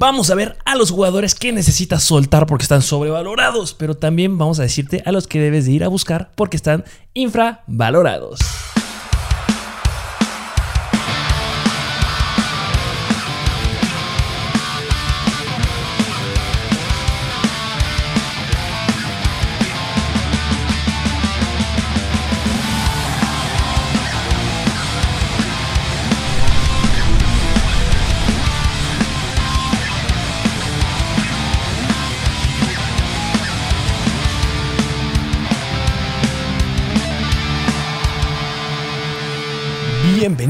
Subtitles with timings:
[0.00, 4.60] Vamos a ver a los jugadores que necesitas soltar porque están sobrevalorados, pero también vamos
[4.60, 8.38] a decirte a los que debes de ir a buscar porque están infravalorados.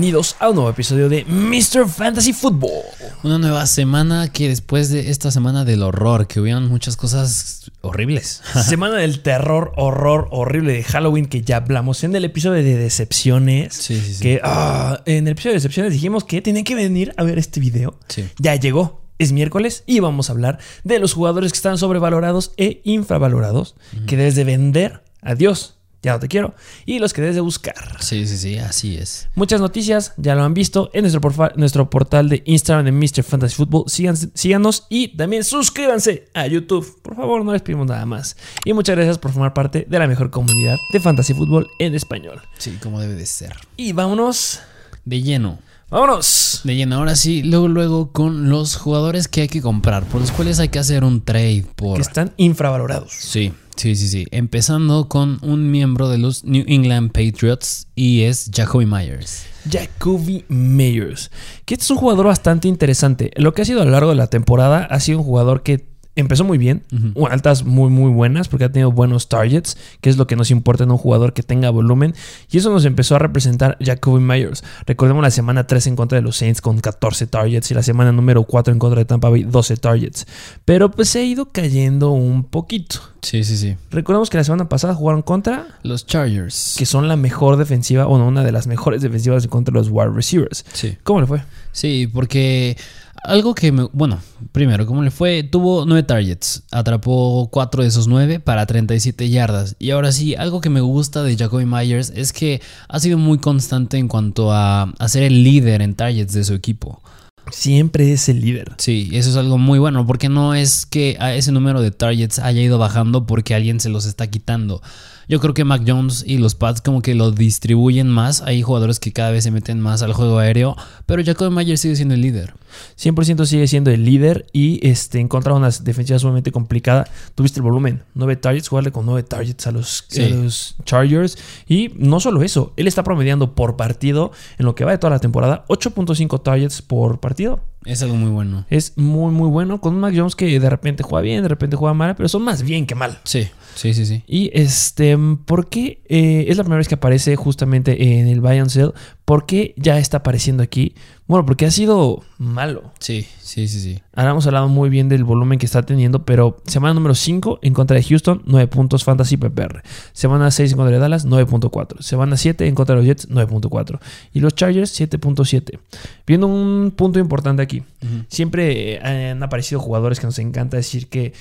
[0.08, 1.86] Bienvenidos a un nuevo episodio de Mr.
[1.86, 2.80] Fantasy Football.
[3.24, 8.40] Una nueva semana que después de esta semana del horror, que hubieron muchas cosas horribles.
[8.66, 13.74] Semana del terror, horror, horrible de Halloween que ya hablamos en el episodio de decepciones.
[13.74, 14.22] Sí, sí, sí.
[14.22, 17.60] Que ah, en el episodio de decepciones dijimos que tenían que venir a ver este
[17.60, 17.98] video.
[18.08, 18.30] Sí.
[18.38, 19.02] Ya llegó.
[19.18, 23.74] Es miércoles y vamos a hablar de los jugadores que están sobrevalorados e infravalorados
[24.06, 25.02] que debes de vender.
[25.20, 25.77] Adiós.
[26.02, 26.54] Ya no te quiero.
[26.86, 27.74] Y los que debes de buscar.
[28.00, 29.28] Sí, sí, sí, así es.
[29.34, 33.24] Muchas noticias, ya lo han visto en nuestro, porfa- nuestro portal de Instagram de Mr.
[33.24, 33.84] Fantasy Football.
[33.86, 37.02] Síganse- síganos y también suscríbanse a YouTube.
[37.02, 38.36] Por favor, no les pedimos nada más.
[38.64, 42.40] Y muchas gracias por formar parte de la mejor comunidad de Fantasy Football en español.
[42.58, 43.54] Sí, como debe de ser.
[43.76, 44.60] Y vámonos,
[45.04, 45.58] De lleno.
[45.90, 46.60] vámonos.
[46.62, 46.96] De lleno.
[46.96, 50.68] Ahora sí, luego, luego con los jugadores que hay que comprar, por los cuales hay
[50.68, 51.96] que hacer un trade por.
[51.96, 53.12] Que están infravalorados.
[53.12, 54.26] Sí, sí, sí, sí.
[54.30, 59.46] Empezando con un miembro de los New England Patriots y es Jacoby Myers.
[59.70, 61.30] Jacoby Meyers.
[61.64, 63.30] Que este es un jugador bastante interesante.
[63.36, 65.86] Lo que ha sido a lo largo de la temporada ha sido un jugador que
[66.20, 66.82] empezó muy bien,
[67.30, 70.84] altas muy muy buenas porque ha tenido buenos targets, que es lo que nos importa
[70.84, 72.14] en un jugador que tenga volumen
[72.50, 74.64] y eso nos empezó a representar Jacoby Myers.
[74.86, 78.12] Recordemos la semana 3 en contra de los Saints con 14 targets y la semana
[78.12, 80.26] número 4 en contra de Tampa Bay 12 targets.
[80.64, 83.00] Pero pues se ha ido cayendo un poquito.
[83.22, 83.76] Sí, sí, sí.
[83.90, 86.76] Recordemos que la semana pasada jugaron contra Los Chargers.
[86.78, 89.78] que son la mejor defensiva, o no, una de las mejores defensivas en contra de
[89.78, 90.64] los wide receivers.
[90.72, 90.96] Sí.
[91.02, 91.42] ¿Cómo le fue?
[91.72, 92.76] Sí, porque
[93.22, 93.88] algo que me...
[93.92, 94.20] Bueno,
[94.52, 95.42] primero, ¿cómo le fue?
[95.42, 99.76] Tuvo nueve targets, atrapó cuatro de esos nueve para 37 yardas.
[99.78, 103.38] Y ahora sí, algo que me gusta de Jacoby Myers es que ha sido muy
[103.38, 107.02] constante en cuanto a, a ser el líder en targets de su equipo.
[107.50, 108.74] Siempre es el líder.
[108.78, 112.38] Sí, eso es algo muy bueno, porque no es que a ese número de targets
[112.38, 114.82] haya ido bajando porque alguien se los está quitando.
[115.28, 118.40] Yo creo que Mac Jones y los Pats como que lo distribuyen más.
[118.42, 120.74] Hay jugadores que cada vez se meten más al juego aéreo,
[121.06, 122.54] pero Jacoby Myers sigue siendo el líder.
[122.98, 127.06] 100% sigue siendo el líder y este, en contra de una defensiva sumamente complicada.
[127.34, 130.22] Tuviste el volumen, 9 targets, jugarle con 9 targets a los, Sí.
[130.24, 131.36] a los Chargers.
[131.68, 135.10] Y no solo eso, él está promediando por partido en lo que va de toda
[135.10, 137.60] la temporada 8.5 targets por partido.
[137.84, 138.66] Es algo muy bueno.
[138.70, 139.80] Es muy, muy bueno.
[139.80, 142.42] Con un Mac Jones que de repente juega bien, de repente juega mal, pero son
[142.42, 143.18] más bien que mal.
[143.24, 144.24] Sí, sí, sí, sí.
[144.26, 148.58] Y este, ¿por qué eh, es la primera vez que aparece justamente en el Buy
[148.58, 148.92] and Sell?
[149.24, 150.94] ¿Por qué ya está apareciendo aquí?
[151.28, 152.90] Bueno, porque ha sido malo.
[152.98, 154.02] Sí, sí, sí, sí.
[154.14, 157.74] Ahora hemos hablado muy bien del volumen que está teniendo, pero semana número 5 en
[157.74, 159.82] contra de Houston, 9 puntos Fantasy PPR.
[160.12, 162.00] Semana 6 en contra de Dallas, 9.4.
[162.00, 164.00] Semana 7 en contra de los Jets, 9.4.
[164.32, 165.78] Y los Chargers, 7.7.
[166.26, 167.82] Viendo un punto importante aquí.
[168.28, 171.32] Siempre eh, han aparecido jugadores que nos encanta decir que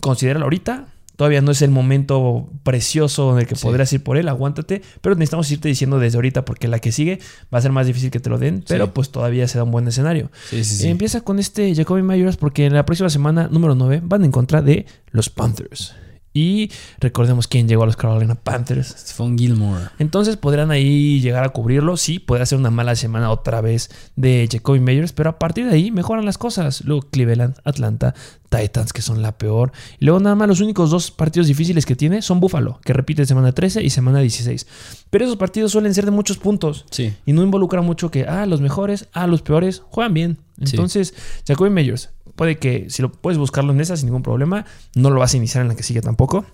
[0.00, 0.88] considéralo ahorita.
[1.18, 3.62] Todavía no es el momento precioso en el que Sí.
[3.64, 4.82] podrías ir por él, aguántate.
[5.00, 7.18] Pero necesitamos irte diciendo desde ahorita porque la que sigue
[7.52, 8.64] va a ser más difícil que te lo den.
[8.68, 10.30] Pero pues todavía se da un buen escenario.
[10.48, 10.86] Sí.
[10.86, 14.62] Empieza con este Jacoby Myers porque en la próxima semana número 9 van en contra
[14.62, 15.92] de los Panthers.
[16.38, 18.94] Y recordemos quién llegó a los Carolina Panthers.
[18.96, 19.86] Stephon Gilmore.
[19.98, 21.96] Entonces podrán ahí llegar a cubrirlo.
[21.96, 25.74] Sí, puede ser una mala semana otra vez de Jacoby Myers, pero a partir de
[25.74, 26.84] ahí mejoran las cosas.
[26.84, 28.14] Luego Cleveland, Atlanta,
[28.50, 29.72] Titans, que son la peor.
[29.98, 33.26] Y luego nada más los únicos dos partidos difíciles que tiene son Buffalo, que repite
[33.26, 34.64] semana 13 y semana 16.
[35.10, 36.84] Pero esos partidos suelen ser de muchos puntos.
[36.92, 37.14] Sí.
[37.26, 40.38] Y no involucra mucho que, ah, los mejores, ah, los peores, juegan bien.
[40.62, 40.76] Sí.
[40.76, 41.14] Entonces,
[41.46, 44.64] Jacoby Meyers, puede que si lo puedes buscarlo en esa sin ningún problema,
[44.94, 46.46] no lo vas a iniciar en la que sigue tampoco.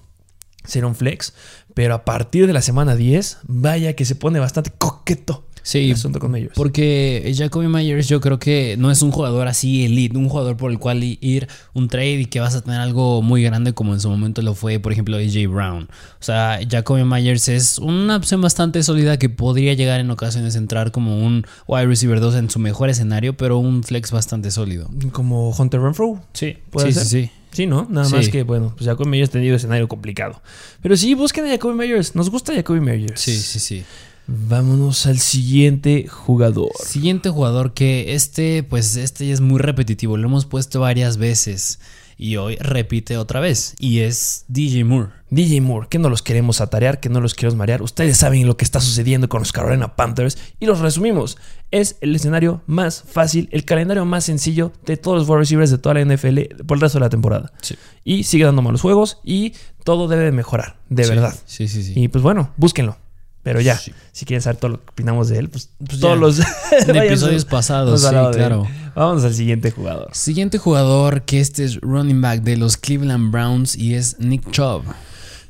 [0.65, 1.35] Será un flex.
[1.75, 5.93] Pero a partir de la semana 10, vaya que se pone bastante coqueto Sí, el
[5.93, 6.53] asunto con Meyers.
[6.55, 10.71] Porque Jacoby Myers yo creo que no es un jugador así elite, un jugador por
[10.71, 14.01] el cual ir un trade y que vas a tener algo muy grande como en
[14.01, 15.85] su momento lo fue, por ejemplo, AJ Brown.
[15.85, 20.59] O sea, Jacoby Myers es una opción bastante sólida que podría llegar en ocasiones a
[20.59, 24.91] entrar como un wide receiver 2 en su mejor escenario, pero un flex bastante sólido.
[25.13, 26.21] Como Hunter Renfro.
[26.35, 27.05] Sí, ¿Puede sí, ser?
[27.05, 27.31] sí, sí.
[27.53, 27.87] Sí, ¿no?
[27.89, 28.17] Nada Sí.
[28.17, 30.43] más que, bueno, pues Jacoby Meyers ha tenido escenario complicado.
[30.83, 32.15] Pero sí, busquen a Jacoby Meyers.
[32.17, 33.21] Nos gusta Jacoby Meyers.
[33.21, 33.85] Sí, sí, sí.
[34.27, 36.71] Vámonos al siguiente jugador.
[36.83, 41.79] Siguiente jugador que este, pues este ya es muy repetitivo, lo hemos puesto varias veces
[42.17, 45.11] y hoy repite otra vez y es DJ Moore.
[45.31, 47.83] DJ Moore, que no los queremos atarear, que no los queremos marear.
[47.83, 51.39] Ustedes saben lo que está sucediendo con los Carolina Panthers y los resumimos.
[51.71, 55.79] Es el escenario más fácil, el calendario más sencillo de todos los wide receivers de
[55.79, 57.53] toda la NFL por el resto de la temporada.
[57.63, 57.75] Sí.
[58.05, 61.35] Y sigue dando malos juegos y todo debe de mejorar, de Sí, verdad.
[61.47, 61.93] Sí, sí, sí.
[61.97, 62.97] Y pues bueno, búsquenlo.
[63.45, 63.93] Pero ya, Sí.
[64.11, 66.39] si quieren saber todo lo que opinamos de él, pues, Pues todos los
[66.89, 68.67] En episodios pasados, sí, claro.
[68.97, 70.09] Vamos al siguiente jugador.
[70.13, 74.83] Siguiente jugador que este es running back de los Cleveland Browns y es Nick Chubb.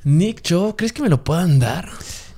[0.03, 1.89] Nick Chubb, ¿crees que me lo puedan dar?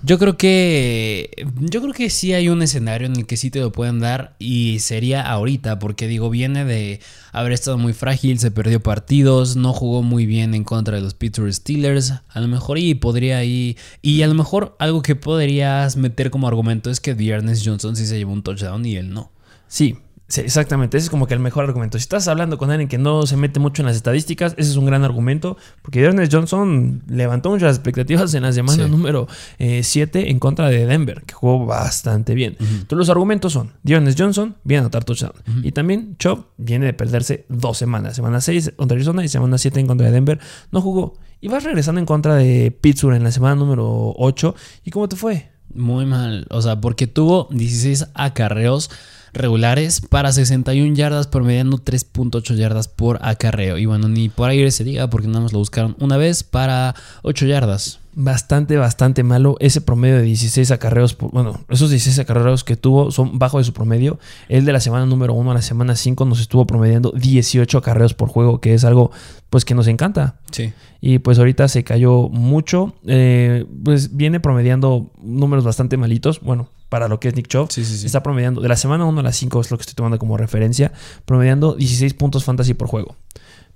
[0.07, 3.59] Yo creo que yo creo que sí hay un escenario en el que sí te
[3.59, 7.01] lo pueden dar y sería ahorita porque digo viene de
[7.33, 11.15] haber estado muy frágil, se perdió partidos, no jugó muy bien en contra de los
[11.15, 15.97] Pittsburgh Steelers, a lo mejor y podría ir y a lo mejor algo que podrías
[15.97, 19.33] meter como argumento es que Dearness Johnson sí se llevó un touchdown y él no.
[19.67, 19.97] Sí,
[20.29, 20.97] sí, exactamente.
[20.97, 21.99] Ese es como que el mejor argumento.
[21.99, 24.77] Si estás hablando con alguien que no se mete mucho en las estadísticas, ese es
[24.77, 25.57] un gran argumento.
[25.83, 28.91] Porque Ernest Johnson levantó muchas expectativas en la semana Sí.
[28.91, 29.29] número
[29.59, 32.57] 7 en contra de Denver, que jugó bastante bien.
[32.59, 35.33] Entonces, los argumentos son: Ernest Johnson viene a anotar touchdown.
[35.63, 38.17] Y también Chubb viene de perderse dos semanas.
[38.17, 40.39] Semana 6 contra Arizona y semana 7 en contra de Denver.
[40.71, 41.15] No jugó.
[41.41, 44.55] Y vas regresando en contra de Pittsburgh en la semana número 8.
[44.85, 45.51] ¿Y cómo te fue?
[45.75, 48.91] Muy mal, o sea, porque tuvo 16 acarreos
[49.37, 53.79] regulares para 61 yardas, promediando 3.8 yardas por acarreo.
[53.79, 56.95] Y bueno, ni por aire se diga, porque nada más lo buscaron una vez para
[57.23, 58.01] 8 yardas.
[58.19, 59.57] bastante, bastante malo.
[59.61, 63.65] Ese promedio de 16 acarreos, por- bueno, esos 16 acarreos que tuvo son bajo de
[63.65, 64.19] su promedio.
[64.49, 68.15] El de la semana número 1 a la semana 5 nos estuvo promediando 18 acarreos
[68.15, 69.11] por juego, que es algo
[69.51, 70.37] pues que nos encanta.
[70.51, 70.73] Sí.
[71.03, 72.95] Y pues ahorita se cayó mucho.
[73.07, 76.41] Eh, pues viene promediando números bastante malitos.
[76.41, 77.71] Bueno, para lo que es Nick Chubb.
[77.71, 78.07] Sí, sí, sí.
[78.07, 80.37] Está promediando, de la semana 1 a la 5 es lo que estoy tomando como
[80.37, 80.93] referencia,
[81.25, 83.17] promediando 16 puntos fantasy por juego.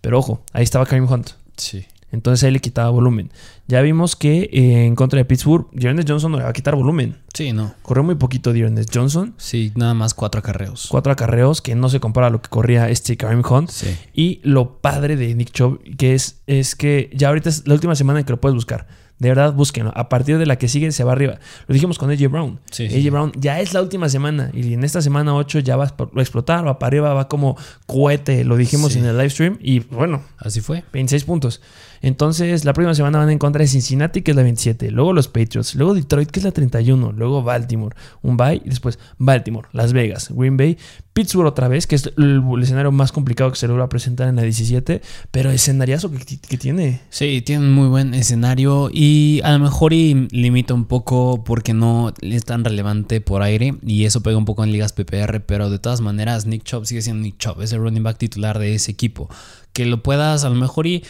[0.00, 1.30] Pero ojo, ahí estaba Kareem Hunt.
[1.56, 1.86] Sí.
[2.12, 3.30] Entonces ahí le quitaba volumen.
[3.68, 6.74] Ya vimos que eh, en contra de Pittsburgh, Dearness Johnson no le va a quitar
[6.74, 7.18] volumen.
[7.34, 7.72] Sí, no.
[7.82, 9.34] Corrió muy poquito Dearness Johnson.
[9.36, 10.88] Sí, nada más 4 acarreos.
[10.90, 13.70] Cuatro acarreos que no se compara a lo que corría este Kareem Hunt.
[13.70, 13.96] Sí.
[14.12, 17.94] Y lo padre de Nick Chubb, que es, es que ya ahorita es la última
[17.94, 18.88] semana en que lo puedes buscar.
[19.20, 19.92] De verdad, búsquenlo.
[19.94, 21.38] A partir de la que sigue, se va arriba.
[21.68, 22.58] Lo dijimos con AJ Brown.
[22.70, 23.10] Sí, AJ sí.
[23.10, 24.50] Brown ya es la última semana.
[24.54, 26.66] Y en esta semana 8 ya va a explotar.
[26.66, 27.56] Va para arriba, va como
[27.86, 28.44] cohete.
[28.44, 28.98] Lo dijimos Sí.
[28.98, 29.58] en el live stream.
[29.60, 30.82] Y bueno, Así fue.
[30.92, 31.60] 26 puntos.
[32.02, 34.90] Entonces, la próxima semana van en contra de Cincinnati, que es la 27.
[34.90, 35.74] Luego los Patriots.
[35.74, 37.12] Luego Detroit, que es la 31.
[37.12, 37.94] Luego Baltimore.
[38.22, 38.62] Un bye.
[38.64, 40.78] Y después Baltimore, Las Vegas, Green Bay.
[41.12, 44.36] Pittsburgh otra vez, que es el, el escenario más complicado que se logra presentar en
[44.36, 45.02] la 17.
[45.30, 47.00] Pero escenariazo que, que tiene.
[47.10, 51.74] Sí, tiene un muy buen escenario y a lo mejor y limita un poco porque
[51.74, 55.70] no es tan relevante por aire y eso pega un poco en ligas PPR, pero
[55.70, 58.74] de todas maneras Nick Chubb sigue siendo Nick Chubb, es el running back titular de
[58.74, 59.28] ese equipo.
[59.72, 61.04] Que lo puedas a lo mejor y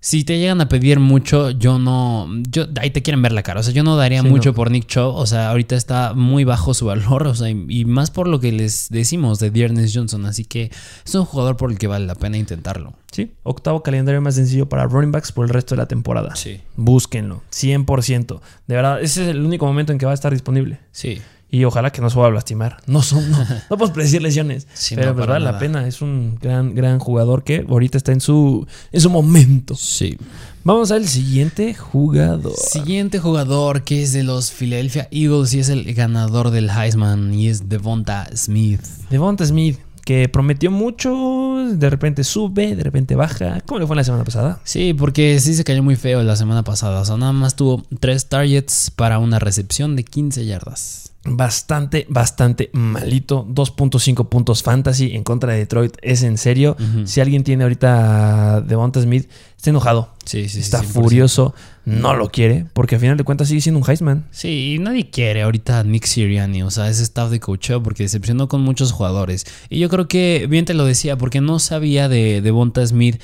[0.00, 3.60] si te llegan a pedir mucho, yo no, yo ahí te quieren ver la cara,
[3.60, 4.54] o sea, yo no daría Sí, mucho no.
[4.54, 7.84] por Nick Chubb, o sea, ahorita está muy bajo su valor, o sea, y, y
[7.84, 10.70] más por lo que les decimos de Dearness Johnson, así que
[11.04, 12.94] es un jugador por el que vale la pena intentarlo.
[13.12, 16.36] Sí, octavo calendario más sencillo para running backs por el resto de la temporada.
[16.36, 16.60] Sí.
[16.76, 18.40] Búsquenlo, 100%.
[18.66, 20.80] De verdad, ese es el único momento en que va a estar disponible.
[20.92, 21.20] Sí.
[21.48, 22.78] Y ojalá que no se vaya a lastimar.
[22.86, 24.66] No son, no, no podemos predecir lesiones.
[24.74, 25.86] Sí, pero no, pues vale la pena.
[25.86, 29.74] Es un gran, gran jugador que ahorita está en su, en su momento.
[29.74, 30.16] Sí.
[30.64, 32.56] Vamos al siguiente jugador.
[32.56, 37.48] Siguiente jugador que es de los Philadelphia Eagles y es el ganador del Heisman y
[37.48, 38.80] es Devonta Smith.
[39.08, 43.60] Devonta Smith, que prometió mucho, de repente sube, de repente baja.
[43.66, 44.60] ¿Cómo le fue la semana pasada?
[44.64, 47.00] Sí, porque sí se cayó muy feo la semana pasada.
[47.00, 51.12] O sea, nada más tuvo tres targets para una recepción de 15 yardas.
[51.26, 53.46] Bastante, bastante malito.
[53.48, 55.96] 2.5 puntos fantasy en contra de Detroit.
[56.02, 56.76] Es en serio.
[57.04, 60.10] Si alguien tiene ahorita Devonta Smith, está enojado.
[60.24, 60.60] Sí, sí, sí.
[60.60, 60.84] está 100%.
[60.84, 61.54] furioso.
[61.84, 62.66] No lo quiere.
[62.72, 64.26] Porque al final de cuentas sigue siendo un Heisman.
[64.30, 68.02] Sí, y nadie quiere ahorita a Nick Sirianni, o sea, ese staff de coacheo porque
[68.02, 69.46] decepcionó con muchos jugadores.
[69.70, 73.20] Y yo creo que bien te lo decía, porque no sabía de Devonta Smith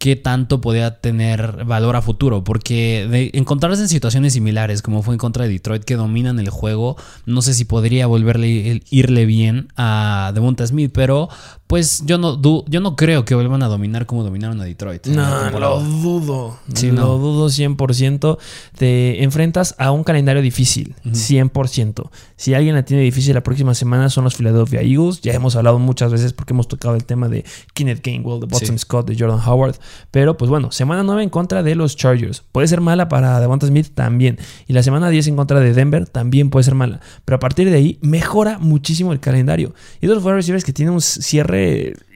[0.00, 5.14] qué tanto podía tener valor a futuro, porque de encontrarse en situaciones similares, como fue
[5.14, 9.68] en contra de Detroit, que dominan el juego, no sé si podría volverle irle bien
[9.76, 11.28] a Devonta Smith, pero
[11.70, 15.06] Pues yo no, du- yo no creo que vuelvan a dominar como dominaron a Detroit.
[15.06, 16.58] No, lo dudo.
[16.74, 17.18] Sí, lo no.
[17.18, 18.38] dudo 100%.
[18.76, 22.10] Te enfrentas a un calendario difícil, 100%.
[22.36, 25.20] Si alguien la tiene difícil la próxima semana son los Philadelphia Eagles.
[25.20, 28.76] Ya hemos hablado muchas veces porque hemos tocado el tema de Kenneth Gainwell, de Boston
[28.76, 28.78] Sí.
[28.78, 29.76] Scott, de Jordan Howard.
[30.10, 32.42] Pero pues bueno, semana 9 en contra de los Chargers.
[32.50, 34.38] Puede ser mala para Devonta Smith también.
[34.66, 37.00] Y la semana 10 en contra de Denver también puede ser mala.
[37.24, 39.72] Pero a partir de ahí mejora muchísimo el calendario.
[40.00, 41.59] Y dos wide receivers que tienen un cierre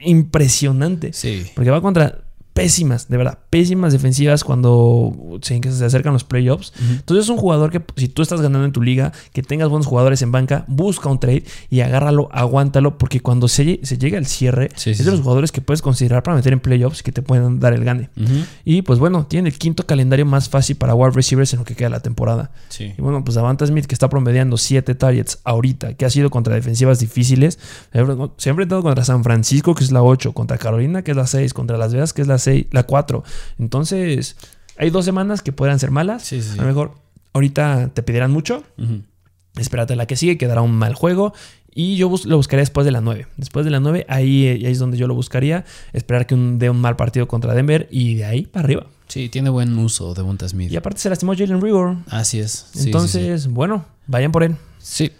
[0.01, 1.13] impresionante.
[1.13, 1.45] Sí.
[1.55, 2.24] Porque va contra
[2.55, 6.71] pésimas, de verdad, pésimas defensivas cuando se, que se acercan los playoffs.
[6.89, 9.85] Entonces es un jugador que si tú estás ganando en tu liga, que tengas buenos
[9.87, 14.25] jugadores en banca, busca un trade y agárralo, aguántalo, porque cuando se, se llega al
[14.25, 15.23] cierre, Sí, es sí, de los sí.
[15.23, 18.09] jugadores que puedes considerar para meter en playoffs que te pueden dar el gane.
[18.63, 21.75] Y pues bueno, tiene el quinto calendario más fácil para wide receivers en lo que
[21.75, 22.51] queda la temporada.
[22.69, 22.93] Sí.
[22.97, 26.55] Y bueno, pues Davanta Smith, que está promediando 7 targets ahorita, que ha sido contra
[26.55, 27.59] defensivas difíciles,
[27.91, 31.27] se ha enfrentado contra San Francisco, que es la 8, contra Carolina, que es la
[31.27, 33.23] 6, contra Las Vegas, que es la 6, la 4.
[33.59, 34.37] Entonces,
[34.77, 36.23] hay dos semanas que podrán ser malas.
[36.23, 36.59] Sí, sí, sí.
[36.59, 36.93] A lo mejor
[37.33, 38.63] ahorita te pedirán mucho.
[38.77, 39.01] Ujú.
[39.57, 41.33] Espérate la que sigue, quedará un mal juego.
[41.77, 43.27] Y yo bus- lo buscaría después de la 9.
[43.35, 45.65] Después de la 9, ahí, ahí es donde yo lo buscaría.
[45.91, 48.85] Esperar que un, dé un mal partido contra Denver y de ahí para arriba.
[49.07, 50.71] Sí, tiene buen uso de Smith.
[50.71, 51.97] Y aparte se lastimó Jalen Rigor.
[52.09, 52.67] Así es.
[52.75, 54.55] Entonces, bueno, vayan por él.
[54.79, 55.11] sí.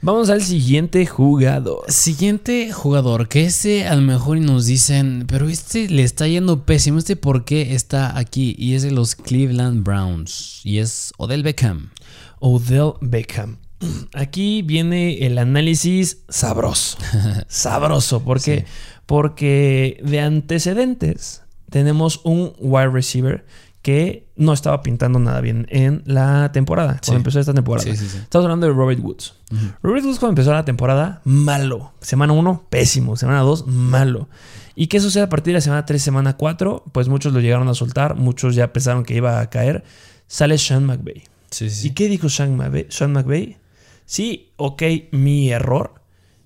[0.00, 1.84] Vamos al siguiente jugador.
[1.88, 6.98] Siguiente jugador, que ese a lo mejor nos dicen, pero este le está yendo pésimo,
[6.98, 11.90] este por qué está aquí, y es de los Cleveland Browns, y es Odell Beckham.
[12.40, 13.58] Odell Beckham.
[14.14, 16.98] Aquí viene el análisis sabroso.
[17.48, 18.22] sabroso.
[18.22, 18.60] ¿Por qué?
[18.60, 18.64] Sí.
[19.06, 23.44] Porque de antecedentes tenemos un wide receiver
[23.84, 27.16] que no estaba pintando nada bien en la temporada, cuando Sí.
[27.16, 27.84] empezó esta temporada.
[27.84, 28.16] Sí, sí.
[28.16, 29.34] Estamos hablando de Robert Woods.
[29.82, 31.92] Robert Woods cuando empezó la temporada, malo.
[32.00, 33.14] Semana 1, pésimo.
[33.18, 34.30] Semana 2, malo.
[34.74, 36.82] ¿Y qué sucede a partir de la semana 3, semana 4?
[36.92, 39.84] Pues muchos lo llegaron a soltar, muchos ya pensaron que iba a caer.
[40.26, 41.24] Sale Sean McVay.
[41.50, 42.86] Sí, sí, ¿Y qué dijo Sean McVay?
[42.88, 43.58] Sean McVay?
[44.06, 45.92] Sí, ok, mi error.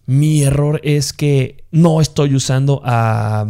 [0.06, 3.46] Mi error es que no estoy usando a,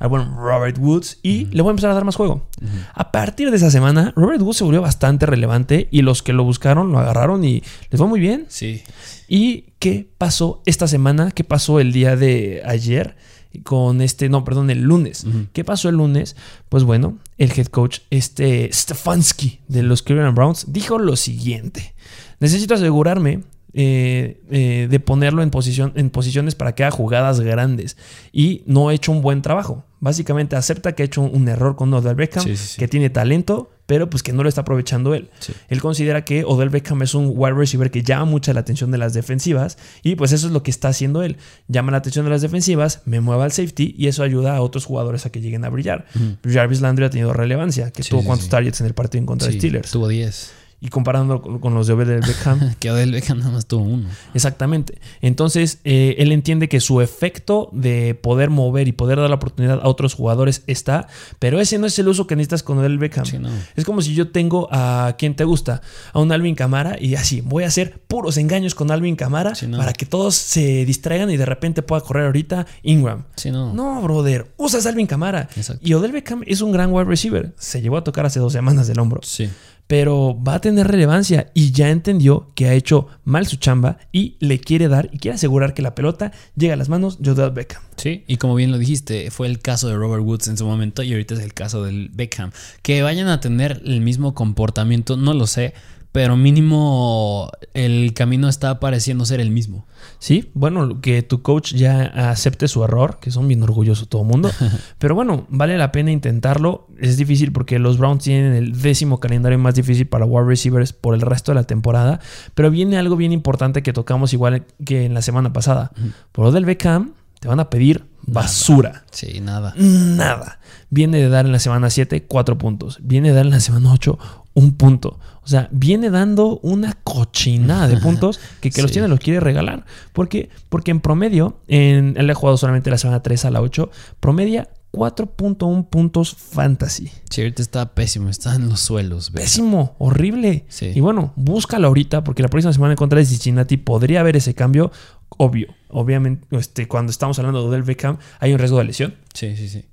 [0.00, 2.48] a bueno, Robert Woods y le voy a empezar a dar más juego.
[2.94, 6.42] A partir de esa semana, Robert Woods se volvió bastante relevante y los que lo
[6.42, 8.46] buscaron lo agarraron y les fue muy bien.
[8.48, 8.82] Sí.
[9.28, 11.32] ¿Y qué pasó esta semana?
[11.32, 13.14] ¿Qué pasó el día de ayer?
[13.62, 15.26] Con este, no, perdón, el lunes.
[15.52, 16.34] ¿Qué pasó el lunes?
[16.70, 21.94] Pues bueno, el head coach, este Stefanski de los Cleveland Browns, dijo lo siguiente:
[22.38, 23.42] Necesito asegurarme
[23.74, 27.98] eh, eh, de ponerlo en, posición, en posiciones para que haga jugadas grandes.
[28.32, 29.84] Y no ha hecho un buen trabajo.
[30.00, 32.78] Básicamente acepta que ha hecho un error con Odell Beckham, Sí, sí, sí.
[32.78, 35.28] que tiene talento, pero pues que no lo está aprovechando él.
[35.68, 38.98] Él considera que Odell Beckham es un wide receiver que llama mucha la atención de
[38.98, 41.36] las defensivas y pues eso es lo que está haciendo él.
[41.68, 44.84] Llama la atención de las defensivas, me mueva al safety y eso ayuda a otros
[44.86, 46.06] jugadores a que lleguen a brillar.
[46.48, 49.54] Jarvis Landry ha tenido relevancia, que tuvo cuántos targets en el partido en contra de
[49.58, 49.90] Steelers.
[49.90, 50.52] Tuvo 10.
[50.82, 54.08] Y comparándolo con, con los de Odell Beckham, Que Odell Beckham nada más tuvo uno.
[54.32, 54.98] Exactamente.
[55.20, 59.80] Entonces, eh, él entiende que su efecto de poder mover y poder dar la oportunidad
[59.82, 61.06] a otros jugadores está,
[61.38, 63.26] pero ese no es el uso que necesitas con Odell Beckham.
[63.26, 63.50] Sí, no.
[63.76, 65.82] Es como si yo tengo a quien te gusta,
[66.14, 69.66] a un Alvin Camara, y así voy a hacer puros engaños con Alvin Camara Sí,
[69.66, 69.76] no.
[69.76, 73.24] para que todos se distraigan y de repente pueda correr ahorita Ingram.
[73.36, 73.74] Sí, no.
[73.74, 75.48] No, brother, usas Alvin Camara.
[75.56, 75.86] Exacto.
[75.86, 77.52] Y Odell Beckham es un gran wide receiver.
[77.58, 79.50] Se llevó a tocar hace dos semanas del hombro Sí.
[79.90, 84.36] Pero va a tener relevancia y ya entendió que ha hecho mal su chamba y
[84.38, 87.50] le quiere dar y quiere asegurar que la pelota llega a las manos de Odell
[87.50, 87.82] Beckham.
[87.96, 91.02] Sí, y como bien lo dijiste, fue el caso de Robert Woods en su momento
[91.02, 92.52] y ahorita es el caso del Beckham.
[92.82, 95.74] Que vayan a tener el mismo comportamiento, no lo sé,
[96.12, 99.86] pero mínimo el camino está pareciendo ser el mismo.
[100.18, 104.28] Sí, bueno, que tu coach ya acepte su error, que son bien orgullosos todo el
[104.28, 104.50] mundo,
[104.98, 106.88] pero bueno, vale la pena intentarlo.
[106.98, 111.14] Es difícil porque los Browns tienen el décimo calendario más difícil para wide receivers por
[111.14, 112.20] el resto de la temporada,
[112.54, 115.92] pero viene algo bien importante que tocamos igual que en la semana pasada.
[116.32, 119.04] Por Odell Beckham te van a pedir basura.
[119.10, 119.74] Sí, nada.
[119.76, 120.60] Nada.
[120.90, 122.98] Viene de dar en la semana 7 4 puntos.
[123.02, 124.18] Viene de dar en la semana 8
[124.54, 125.18] un punto.
[125.42, 129.84] O sea, viene dando una cochinada de puntos que, que los tiene, los quiere regalar.
[130.12, 130.50] ¿Por qué?
[130.68, 134.68] Porque en promedio, en, él ha jugado solamente la semana 3 a la 8, promedia
[134.92, 137.10] 4.1 puntos fantasy.
[137.30, 139.30] Sí, ahorita está pésimo, está en los suelos.
[139.30, 140.64] Pésimo, horrible.
[140.68, 140.92] Sí.
[140.94, 144.54] Y bueno, búscalo ahorita porque la próxima semana en contra de Cincinnati podría haber ese
[144.54, 144.90] cambio.
[145.28, 145.68] Obvio.
[145.88, 149.14] Obviamente, este, cuando estamos hablando de Odell Beckham, hay un riesgo de lesión.
[149.32, 149.84] Sí, sí, sí.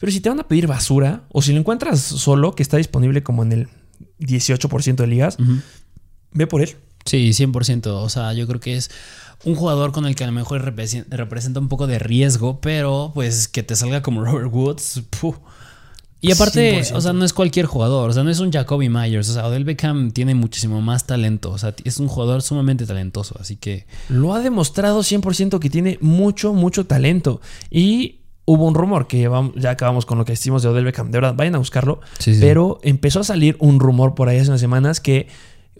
[0.00, 3.22] Pero si te van a pedir basura, o si lo encuentras solo, que está disponible
[3.22, 3.68] como en el
[4.18, 5.38] 18% de ligas,
[6.32, 6.76] ve por él.
[7.04, 7.86] Sí, 100%.
[7.88, 8.90] O sea, yo creo que es
[9.44, 13.10] un jugador con el que a lo mejor represen- representa un poco de riesgo, pero
[13.14, 15.02] pues que te salga como Robert Woods.
[15.20, 15.34] puh.
[16.20, 16.94] Y aparte, 100%.
[16.94, 19.46] o sea, no es cualquier jugador, o sea, no es un Jacoby Myers, o sea,
[19.46, 23.86] Odell Beckham tiene muchísimo más talento, o sea, es un jugador sumamente talentoso, así que
[24.08, 27.42] Lo ha demostrado 100% que tiene mucho, mucho talento.
[27.70, 31.10] Y hubo un rumor que ya acabamos con lo que decimos de Odell Beckham.
[31.10, 32.00] De verdad, vayan a buscarlo.
[32.18, 32.40] Sí, sí.
[32.40, 35.28] Pero empezó a salir un rumor por ahí hace unas semanas que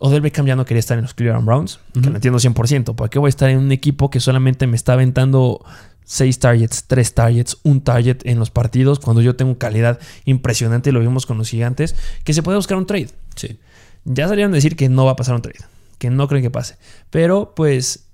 [0.05, 1.81] Odell Beckham ya no quería estar en los Cleveland Browns.
[1.95, 2.95] Que lo entiendo 100%.
[2.95, 5.65] ¿Por qué voy a estar en un equipo que solamente me está aventando
[6.05, 10.93] 6 targets, 3 targets, un target en los partidos cuando yo tengo calidad impresionante?
[10.93, 11.97] Lo vimos con los gigantes.
[12.23, 13.09] Que se puede buscar un trade.
[13.35, 13.59] sí.
[14.05, 15.61] Ya salieron a decir que no va a pasar un trade,
[15.97, 16.77] que no creen que pase.
[17.09, 18.05] Pero pues,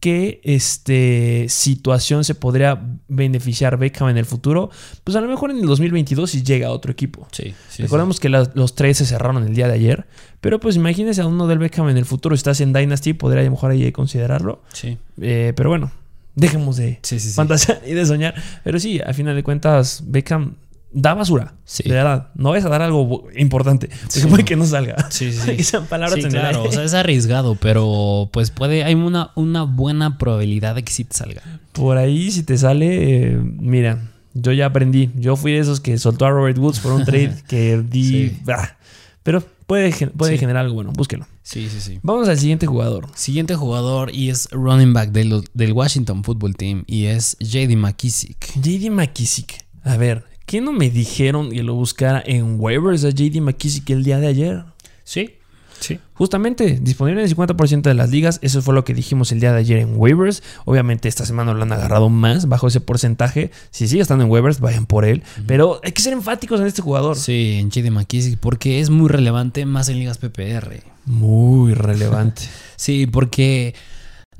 [0.00, 4.70] ¿qué este, situación se podría beneficiar Beckham en el futuro?
[5.04, 7.26] Pues a lo mejor en el 2022 si llega a otro equipo.
[7.32, 10.06] Sí, sí, Recordemos que los trades se cerraron el día de ayer,
[10.40, 13.44] pero pues imagínense a uno del Beckham en el futuro, estás en Dynasty, podría a
[13.44, 14.62] lo mejor ahí considerarlo.
[14.72, 15.90] Sí, Eh, pero bueno,
[16.34, 17.30] dejemos de sí, sí.
[17.30, 17.34] sí.
[17.34, 18.34] fantasear y de soñar.
[18.62, 20.54] Pero sí, a final de cuentas, Beckham
[20.92, 21.54] da basura.
[21.64, 21.82] Sí.
[21.84, 24.46] De verdad, no vayas a dar algo importante, porque Sí, puede no.
[24.46, 25.10] que no salga.
[25.10, 26.68] Sí, sí, que sean palabras Sí, en el claro, aire.
[26.68, 31.04] o sea, es arriesgado, pero pues puede, hay una, una buena probabilidad de que sí
[31.04, 31.42] te salga.
[31.72, 35.10] Por ahí, si te sale, eh, mira, yo ya aprendí.
[35.16, 38.04] Yo fui de esos que soltó a Robert Woods por un trade que di.
[38.30, 38.38] Sí.
[38.48, 38.76] ah,
[39.22, 40.38] pero puede, puede Sí.
[40.38, 41.26] generar algo bueno, búsquelo.
[41.42, 41.98] Sí, sí, sí.
[42.02, 43.06] Vamos al siguiente jugador.
[43.14, 48.52] Siguiente jugador y es running back del, del Washington Football Team y es JD McKissick.
[48.60, 49.64] JD McKissick.
[49.84, 54.04] A ver, ¿qué no me dijeron que lo buscara en waivers a JD McKissick el
[54.04, 54.64] día de ayer?
[55.04, 55.34] Sí,
[55.80, 55.98] sí.
[56.14, 58.38] Justamente, disponible en el 50% de las ligas.
[58.42, 60.42] Eso fue lo que dijimos el día de ayer en waivers.
[60.64, 63.50] Obviamente esta semana lo han agarrado más bajo ese porcentaje.
[63.70, 65.22] Si sigue estando en waivers, vayan por él.
[65.46, 67.16] Pero hay que ser enfáticos en este jugador.
[67.16, 70.82] Sí, en JD McKissick porque es muy relevante más en ligas PPR.
[71.04, 72.42] Muy relevante.
[72.78, 73.74] Sí, porque,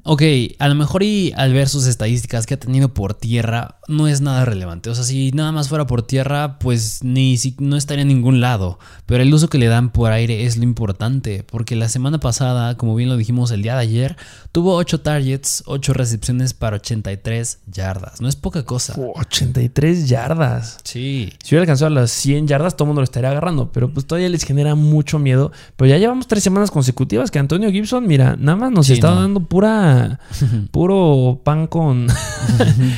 [0.02, 0.22] ok,
[0.58, 4.21] a lo mejor y al ver sus estadísticas que ha tenido por tierra, no es
[4.21, 4.90] nada relevante.
[4.90, 8.40] O sea, si nada más fuera por tierra, pues ni si, no estaría en ningún
[8.40, 8.78] lado.
[9.07, 12.76] Pero el uso que le dan por aire es lo importante, porque la semana pasada,
[12.76, 14.16] como bien lo dijimos el día de ayer,
[14.52, 18.21] tuvo 8 targets, 8 recepciones para 83 yardas.
[18.21, 18.95] No es poca cosa.
[18.97, 20.78] 83 yardas.
[20.85, 21.33] Sí.
[21.43, 23.71] Si hubiera alcanzado las 100 yardas, todo el mundo lo estaría agarrando.
[23.73, 25.52] Pero pues todavía les genera mucho miedo.
[25.76, 29.11] Pero ya llevamos tres semanas consecutivas que Antonio Gibson, mira, nada más nos Sí, está
[29.11, 29.21] no.
[29.21, 30.21] dando pura,
[30.71, 32.09] puro pan con...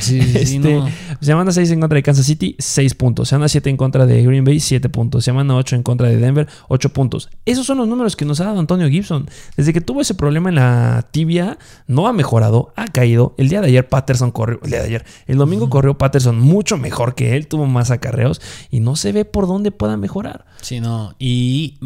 [0.01, 0.78] sí, sí, sí, Este, no.
[1.21, 3.29] Semana 6 en contra de Kansas City, 6 puntos.
[3.29, 5.23] Semana 7 en contra de Green Bay, 7 puntos.
[5.23, 7.29] Semana 8 en contra de Denver, 8 puntos.
[7.45, 9.29] Esos son los números que nos ha dado Antonio Gibson.
[9.57, 13.35] Desde que tuvo ese problema en la tibia, no ha mejorado, ha caído.
[13.37, 16.77] El día de ayer Patterson corrió, el día de ayer, el domingo corrió Patterson mucho
[16.77, 20.45] mejor que él, tuvo más acarreos y no se ve por dónde pueda mejorar.
[20.61, 21.15] Sí, no.
[21.19, 21.77] Y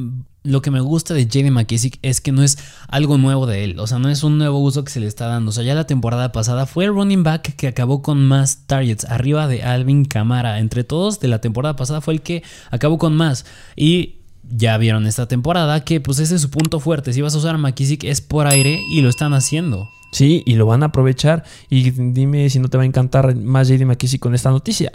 [0.44, 3.80] lo que me gusta de JD McKissick es que no es algo nuevo de él.
[3.80, 5.50] O sea, no es un nuevo uso que se le está dando.
[5.50, 9.06] O sea, ya la temporada pasada fue el running back que acabó con más targets
[9.06, 10.60] arriba de Alvin Kamara.
[10.60, 13.46] Entre todos de la temporada pasada fue el que acabó con más.
[13.76, 14.16] Y
[14.50, 17.14] ya vieron esta temporada que pues ese es su punto fuerte.
[17.14, 19.88] Si vas a usar a McKissick es por aire y lo están haciendo.
[20.14, 21.44] Sí, y lo van a aprovechar.
[21.70, 24.92] Y dime si no te va a encantar más JD McKissick con esta noticia.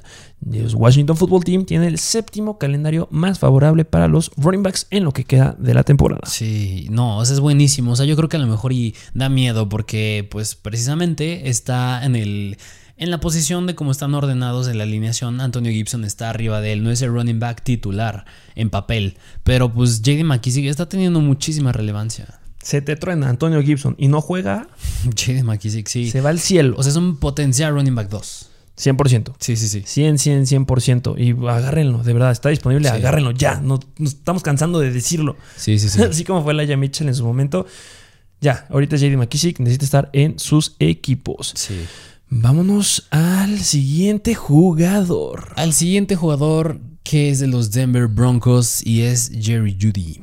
[0.50, 5.04] El Washington Football Team tiene el séptimo calendario más favorable para los running backs en
[5.04, 6.22] lo que queda de la temporada.
[6.26, 7.92] Sí, no, o sea, es buenísimo.
[7.92, 12.04] O sea, yo creo que a lo mejor y da miedo porque, pues, precisamente está
[12.04, 12.56] en el.
[13.00, 16.72] En la posición de cómo están ordenados en la alineación, Antonio Gibson está arriba de
[16.72, 16.82] él.
[16.82, 18.24] No es el running back titular
[18.56, 19.18] en papel.
[19.44, 22.40] Pero pues JD McKissick está teniendo muchísima relevancia.
[22.62, 24.68] Se te truena Antonio Gibson y no juega,
[25.14, 26.10] JD McKissick, sí.
[26.10, 26.74] se va al cielo.
[26.78, 28.50] O sea, es un potencial running back 2.
[28.78, 29.34] 100%.
[29.40, 29.82] Sí, sí, sí.
[29.84, 31.14] 100, 100, 100%.
[31.18, 32.94] Y agárrenlo, de verdad, está disponible, Sí.
[32.94, 33.60] agárrenlo ya.
[33.60, 35.36] No, nos estamos cansando de decirlo.
[35.56, 36.00] Sí, sí, sí.
[36.10, 37.66] Así como fue Laia Mitchell en su momento.
[38.40, 41.52] Ya, ahorita JD McKissick necesita estar en sus equipos.
[41.56, 41.74] sí.
[42.30, 45.52] Vámonos al siguiente jugador.
[45.56, 50.20] Al siguiente jugador que es de los Denver Broncos y es Jerry Judy.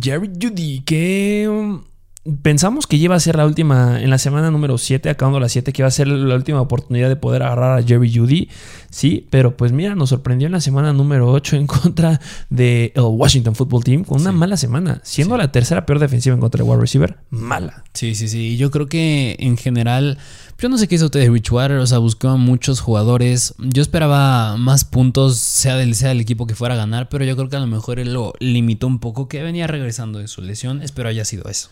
[0.00, 1.82] Jerry Judy, que um,
[2.42, 5.72] pensamos que iba a ser la última, en la semana número 7, acabando la 7,
[5.72, 8.48] que iba a ser la última oportunidad de poder agarrar a Jerry Judy.
[8.90, 13.02] Sí, pero pues mira, nos sorprendió en la semana número 8 en contra de el
[13.02, 14.36] Washington Football Team con una Sí.
[14.36, 15.40] mala semana, siendo Sí.
[15.40, 17.84] la tercera peor defensiva en contra de wide receiver, mala.
[17.94, 18.56] Sí, sí, sí.
[18.56, 20.18] Yo creo que en general,
[20.60, 23.54] yo no sé qué hizo de Richwater, o sea, buscó a muchos jugadores.
[23.58, 27.34] Yo esperaba más puntos, sea del, sea del equipo que fuera a ganar, pero yo
[27.36, 30.42] creo que a lo mejor él lo limitó un poco, que venía regresando de su
[30.42, 30.82] lesión.
[30.82, 31.70] Espero haya sido eso.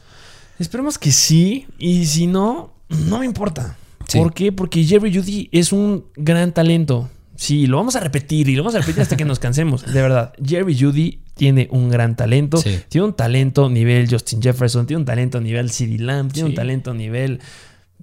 [0.58, 3.76] Esperemos que sí, y si no, no me importa.
[4.06, 4.18] Sí.
[4.18, 4.52] ¿Por qué?
[4.52, 7.10] Porque Jerry Judy es un gran talento.
[7.36, 9.84] Sí, lo vamos a repetir y lo vamos a repetir hasta que nos cansemos.
[9.86, 12.56] De verdad, Jerry Judy tiene un gran talento.
[12.56, 12.80] Sí.
[12.88, 16.52] Tiene un talento nivel Justin Jefferson, tiene un talento nivel CD Lamb, tiene Sí.
[16.52, 17.38] un talento nivel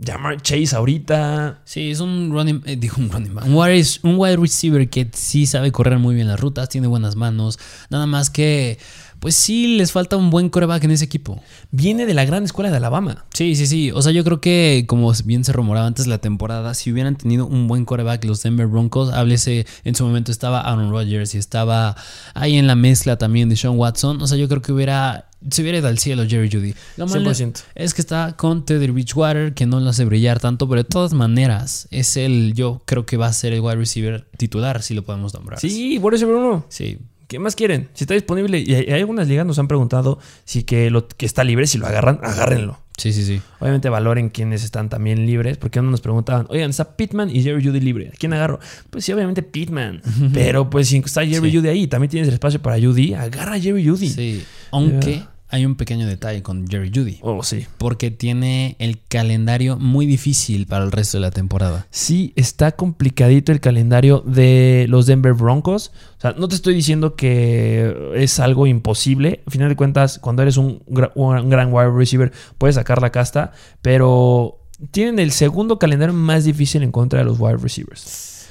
[0.04, 1.62] Jamar Chase ahorita.
[1.64, 5.46] Sí, es un running, eh, un running back, un wide, un wide receiver que sí
[5.46, 8.78] sabe correr muy bien las rutas, tiene buenas manos, nada más que,
[9.20, 11.42] pues sí, les falta un buen coreback en ese equipo.
[11.72, 13.26] Viene de la gran escuela de Alabama.
[13.34, 13.92] Sí, sí, sí.
[13.92, 17.16] O sea, yo creo que, como bien se rumoraba antes de la temporada, si hubieran
[17.16, 21.38] tenido un buen coreback los Denver Broncos, háblese, en su momento estaba Aaron Rodgers y
[21.38, 21.96] estaba
[22.34, 24.22] ahí en la mezcla también de Sean Watson.
[24.22, 26.74] O sea, yo creo que hubiera, se hubiera ido al cielo Jerry Judy.
[26.98, 27.64] Lo malo 100%.
[27.76, 31.14] es que está con Teddy Bridgewater, que no lo hace brillar tanto, pero de todas
[31.14, 35.04] maneras, es el, yo creo que va a ser el wide receiver titular, si lo
[35.04, 35.60] podemos nombrar.
[35.60, 36.66] Sí, por eso uno.
[36.70, 37.00] Sí.
[37.28, 37.90] ¿Qué más quieren?
[37.94, 41.44] Si está disponible, y hay, algunas ligas nos han preguntado si que lo que está
[41.44, 42.80] libre, si lo agarran, agárrenlo.
[42.98, 43.42] Sí, sí, sí.
[43.60, 47.64] Obviamente valoren quienes están también libres, porque uno nos preguntaban, oigan, está Pittman y Jerry
[47.64, 48.10] Judy libre.
[48.14, 48.60] ¿A quién agarro?
[48.90, 50.02] Pues sí, obviamente Pittman.
[50.34, 51.58] Pero pues si está Jerry Sí.
[51.58, 54.10] Judy ahí, también tienes el espacio para Judy, agarra a Jerry Judy.
[54.10, 54.44] Sí.
[54.72, 55.24] Aunque.
[55.56, 57.20] Hay un pequeño detalle con Jerry Judy.
[57.22, 57.66] Oh, sí.
[57.78, 61.88] porque tiene el calendario muy difícil para el resto de la temporada.
[61.92, 65.92] Sí, está complicadito el calendario de los Denver Broncos.
[66.18, 69.44] O sea, no te estoy diciendo que es algo imposible.
[69.46, 70.84] Al final de cuentas, cuando eres un,
[71.16, 73.54] un gran wide receiver, puedes sacar la casta.
[73.82, 74.60] Pero
[74.92, 78.50] tienen el segundo calendario más difícil en contra de los wide receivers.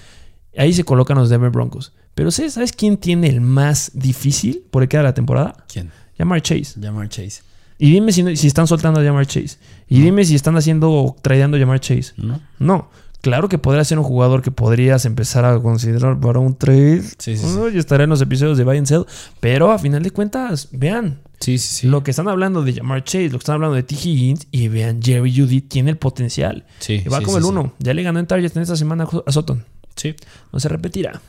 [0.57, 1.93] Ahí se colocan los Denver Broncos.
[2.15, 5.67] Pero ¿sabes sabes quién tiene el más difícil por el que queda la temporada?
[5.71, 5.91] ¿Quién?
[6.19, 6.81] Jamar Chase.
[6.81, 7.43] Jamar Chase.
[7.79, 9.59] Y dime si, si están soltando a Jamar Chase.
[9.89, 12.13] Y dime si están haciendo o tradeando a Jamar Chase.
[12.17, 12.41] ¿No?
[12.59, 17.03] No, claro que podría ser un jugador que podrías empezar a considerar para un trade.
[17.03, 17.47] Sí, sí, sí.
[17.59, 19.05] Uy, estará en los episodios de Buy and Sell.
[19.41, 21.87] Pero a final de cuentas, vean, Sí, sí, sí.
[21.89, 23.95] lo que están hablando de Jamar Chase, lo que están hablando de T.
[23.97, 26.65] Higgins, y vean, Jerry Judy tiene el potencial.
[26.79, 27.75] Sí, Y va como el uno.
[27.81, 29.65] Ya le ganó en targets en esta semana a Sutton.
[29.97, 30.15] Sí.
[30.53, 31.21] No se repetirá.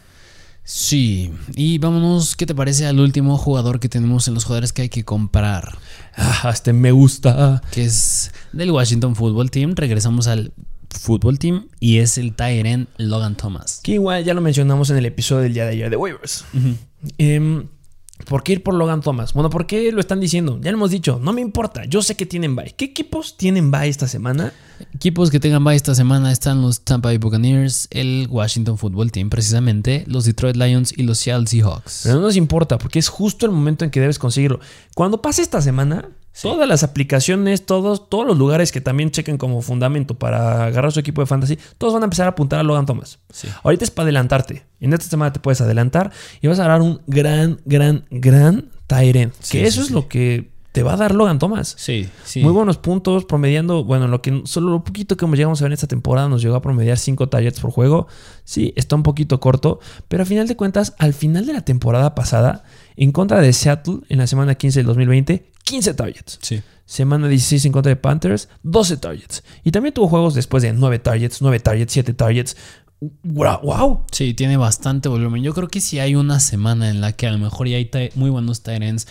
[0.65, 1.31] Sí.
[1.55, 4.89] Y vámonos, ¿qué te parece al último jugador que tenemos en los jugadores que hay
[4.89, 5.77] que comprar?
[6.17, 7.61] Ah, este me gusta.
[7.71, 9.75] Que es del Washington Football Team.
[9.75, 10.53] Regresamos al
[10.89, 13.79] Football Team y es el Tyren Logan Thomas.
[13.83, 16.43] Que igual ya lo mencionamos en el episodio del día de ayer de waivers.
[18.23, 19.33] ¿Por qué ir por Logan Thomas?
[19.33, 20.57] Bueno, ¿por qué lo están diciendo?
[20.61, 22.73] Ya lo hemos dicho, no me importa, yo sé que tienen bye.
[22.75, 24.53] ¿Qué equipos tienen bye esta semana?
[24.93, 29.29] Equipos que tengan bye esta semana están los Tampa Bay Buccaneers, el Washington Football Team,
[29.29, 32.01] precisamente, los Detroit Lions y los Seattle Seahawks.
[32.03, 34.59] Pero no nos importa, porque es justo el momento en que debes conseguirlo.
[34.95, 36.09] Cuando pase esta semana,
[36.41, 40.99] todas las aplicaciones, todos, todos los lugares que también chequen como fundamento para agarrar su
[40.99, 43.19] equipo de fantasy, todos van a empezar a apuntar a Logan Thomas.
[43.31, 43.47] Sí.
[43.63, 44.65] Ahorita es para adelantarte.
[44.79, 49.33] En esta semana te puedes adelantar y vas a agarrar un gran, gran, gran Tyrant.
[49.39, 51.73] Sí, que eso es lo que te va a dar Logan Thomas.
[51.77, 52.41] Sí, sí.
[52.41, 55.75] Muy buenos puntos, promediando, bueno, lo que solo lo poquito que llegamos a ver en
[55.75, 58.07] esta temporada nos llegó a promediar 5 targets por juego.
[58.43, 62.13] Sí, está un poquito corto, pero a final de cuentas, al final de la temporada
[62.13, 62.65] pasada,
[62.97, 66.39] en contra de Seattle, en la semana 15 del 2020, 15 targets.
[66.41, 66.61] Sí.
[66.83, 69.45] Semana 16 en contra de Panthers, 12 targets.
[69.63, 72.57] Y también tuvo juegos después de 9 targets, 9 targets, 7 targets.
[72.99, 73.59] ¡Wow!
[73.63, 74.03] wow.
[74.11, 75.41] Sí, tiene bastante volumen.
[75.41, 77.89] Yo creo que si hay una semana en la que a lo mejor ya hay
[78.15, 79.07] muy buenos Tyrants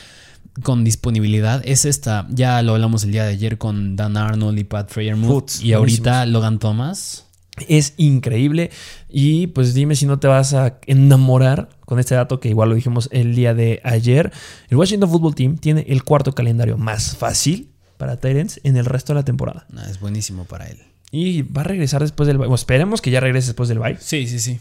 [0.63, 2.27] con disponibilidad, es esta.
[2.31, 5.29] Ya lo hablamos el día de ayer con Dan Arnold y Pat Freyermuth.
[5.29, 7.27] Putz, Y ahorita Logan Thomas.
[7.69, 8.71] Es increíble.
[9.09, 12.75] Y pues dime si no te vas a enamorar con este dato que igual lo
[12.75, 14.33] dijimos el día de ayer.
[14.69, 19.13] El Washington Football Team tiene el cuarto calendario más fácil para Tyrants en el resto
[19.13, 19.67] de la temporada.
[19.71, 20.79] Nah, es buenísimo para él.
[21.13, 22.47] Y va a regresar después del bye.
[22.49, 23.97] Bueno, esperemos que ya regrese después del bye.
[24.01, 24.59] Sí, sí, sí.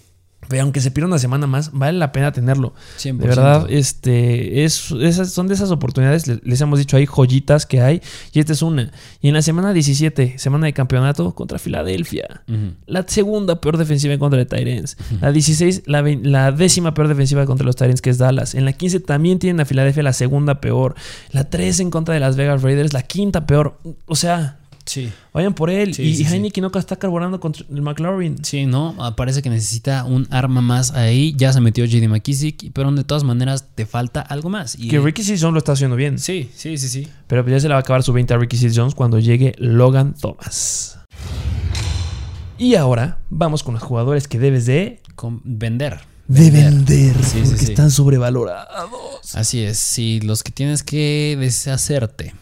[0.49, 2.73] Pero aunque se pierda una semana más, vale la pena tenerlo.
[2.97, 3.17] 100%.
[3.17, 7.65] De verdad, este, es, esas son de esas oportunidades, le- les hemos dicho, hay joyitas
[7.65, 8.01] que hay,
[8.31, 8.91] y esta es una.
[9.21, 12.41] Y en la semana 17, semana de campeonato contra Filadelfia.
[12.87, 14.97] La segunda peor defensiva en contra de Tyrants.
[15.21, 18.55] La 16, la, la décima peor defensiva contra los Tyrants, que es Dallas.
[18.55, 20.95] En la 15 también tienen a Filadelfia la segunda peor.
[21.31, 23.79] La 3 en contra de las Vegas Raiders, la quinta peor.
[24.05, 25.11] O sea, Sí.
[25.33, 25.93] vayan por él.
[25.93, 26.33] Sí, y sí, sí.
[26.33, 28.43] Heineken Kinoka está carburando contra el McLaurin.
[28.43, 31.33] Sí, no, Ah, parece que necesita un arma más ahí.
[31.37, 34.77] Ya se metió JD McKissick, pero de todas maneras te falta algo más.
[34.77, 36.19] Y Que Ricky Season lo está haciendo bien.
[36.19, 37.07] Sí, sí, sí, sí.
[37.27, 40.13] Pero ya se le va a acabar su 20 a Ricky Jones cuando llegue Logan
[40.19, 40.97] Thomas.
[42.57, 45.99] Y ahora vamos con los jugadores que debes de, Con vender.
[46.27, 47.15] de vender.
[47.23, 47.71] Sí, sí, porque sí.
[47.71, 49.35] están sobrevalorados.
[49.35, 52.33] Así es, sí, los que tienes que deshacerte.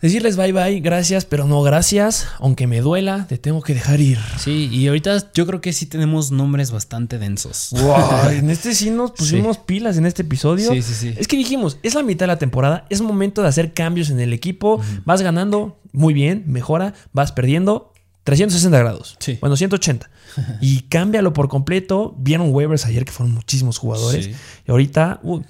[0.00, 2.28] Decirles bye bye, gracias, pero no gracias.
[2.38, 4.18] Aunque me duela, te tengo que dejar ir.
[4.38, 7.70] Sí, y ahorita yo creo que sí tenemos nombres bastante densos.
[7.72, 10.70] Wow, en este sí nos pusimos pilas en este episodio.
[10.72, 11.14] Sí, sí, sí.
[11.16, 14.20] Es que dijimos, es la mitad de la temporada, es momento de hacer cambios en
[14.20, 14.80] el equipo.
[15.04, 19.16] Vas ganando, muy bien, mejora, vas perdiendo, 360 grados.
[19.18, 19.38] Sí.
[19.40, 20.08] Bueno, 180.
[20.60, 22.14] y cámbialo por completo.
[22.18, 24.26] Vieron waivers ayer que fueron muchísimos jugadores.
[24.26, 24.34] Sí.
[24.66, 25.40] Y ahorita, uh,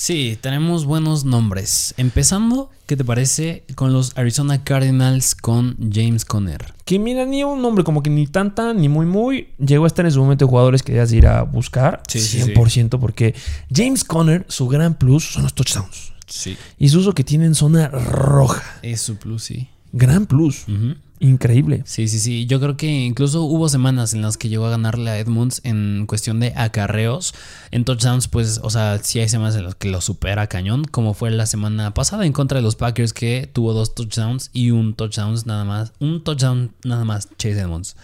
[0.00, 1.92] Sí, tenemos buenos nombres.
[1.96, 6.72] Empezando, ¿qué te parece con los Arizona Cardinals con James Conner?
[6.84, 9.48] que mira, ni un nombre como que ni tanta ni muy, muy.
[9.58, 12.00] Llegó a estar en su momento de jugadores que debías de ir a buscar.
[12.06, 13.34] Sí, sí, 100%, porque
[13.74, 16.12] James Conner, su gran plus son los touchdowns.
[16.28, 16.56] Sí.
[16.78, 18.78] Y su uso que tiene en zona roja.
[18.82, 19.68] Es su plus, sí.
[19.92, 20.62] Gran plus.
[20.68, 20.94] Ujú.
[21.20, 21.82] Increíble.
[21.84, 22.46] Sí, sí, sí.
[22.46, 26.04] Yo creo que incluso hubo semanas en las que llegó a ganarle a Edmonds en
[26.06, 27.34] cuestión de acarreos.
[27.72, 31.14] En touchdowns, pues, o sea, sí hay semanas en las que lo supera cañón, como
[31.14, 34.94] fue la semana pasada en contra de los Packers, que tuvo dos touchdowns y un
[34.94, 35.92] touchdown nada más.
[35.98, 37.96] Un touchdown nada más, Chase Edmonds.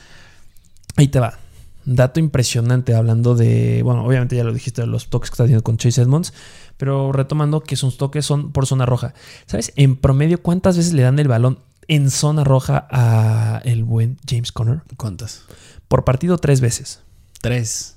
[0.96, 1.38] Ahí te va.
[1.84, 5.62] Dato impresionante hablando de, bueno, obviamente ya lo dijiste de los toques que está haciendo
[5.62, 6.32] con Chase Edmonds,
[6.78, 9.14] pero retomando que sus toques son por zona roja.
[9.46, 9.72] ¿Sabes?
[9.76, 14.52] En promedio, ¿cuántas veces le dan el balón en zona roja a el buen James
[14.52, 14.82] Conner?
[14.96, 15.44] ¿Cuántas?
[15.88, 17.00] Por partido tres veces.
[17.40, 17.96] Tres.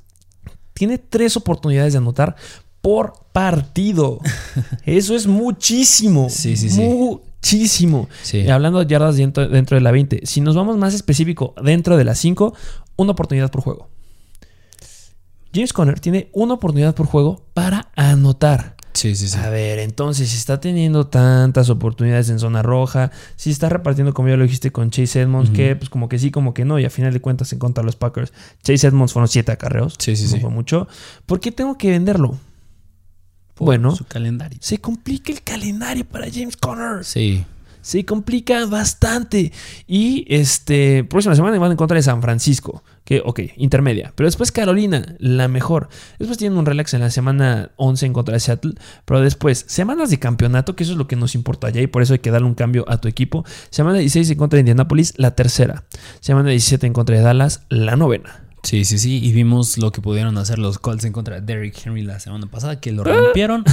[0.74, 2.36] Tiene tres oportunidades de anotar
[2.82, 4.20] por partido.
[4.86, 6.30] Eso es muchísimo.
[6.30, 6.82] Sí, sí, sí.
[6.82, 8.08] Muchísimo.
[8.24, 8.40] Sí.
[8.40, 11.98] Y hablando de yardas dentro, dentro de la 20, si nos vamos más específico, dentro
[11.98, 12.54] de las 5,
[12.96, 13.90] una oportunidad por juego.
[15.54, 18.77] James Conner tiene una oportunidad por juego para anotar.
[18.98, 19.38] Sí, sí, sí.
[19.38, 24.28] A ver, entonces, si está teniendo tantas oportunidades en zona roja, si está repartiendo, como
[24.30, 26.86] ya lo dijiste, con Chase Edmonds, que pues como que sí, como que no, y
[26.86, 28.34] a final de cuentas en contra de los Packers,
[28.64, 30.40] Chase Edmonds fueron siete acarreos, Sí, sí, sí.
[30.40, 30.88] fue mucho.
[31.28, 32.40] ¿Por qué tengo que venderlo?
[33.54, 34.58] Por bueno, Su calendario.
[34.62, 37.04] se complica el calendario para James Conner.
[37.06, 37.46] Sí.
[37.88, 39.54] Se complica bastante.
[39.88, 44.12] Y este, próxima semana van en contra de San Francisco, que, ok, intermedia.
[44.14, 45.88] Pero después Carolina, la mejor.
[46.20, 48.74] Después tienen un relax en la semana 11 en contra de Seattle.
[49.06, 52.02] Pero después, semanas de campeonato, que eso es lo que nos importa allá y por
[52.02, 53.46] eso hay que darle un cambio a tu equipo.
[53.70, 55.86] Semana 16 en contra de Indianapolis, la tercera.
[56.20, 58.47] Semana 17 en contra de Dallas, la novena.
[58.68, 59.24] Sí, sí, sí.
[59.24, 62.48] Y vimos lo que pudieron hacer los Colts en contra de Derrick Henry la semana
[62.48, 63.16] pasada, que lo Ah.
[63.16, 63.64] rompieron.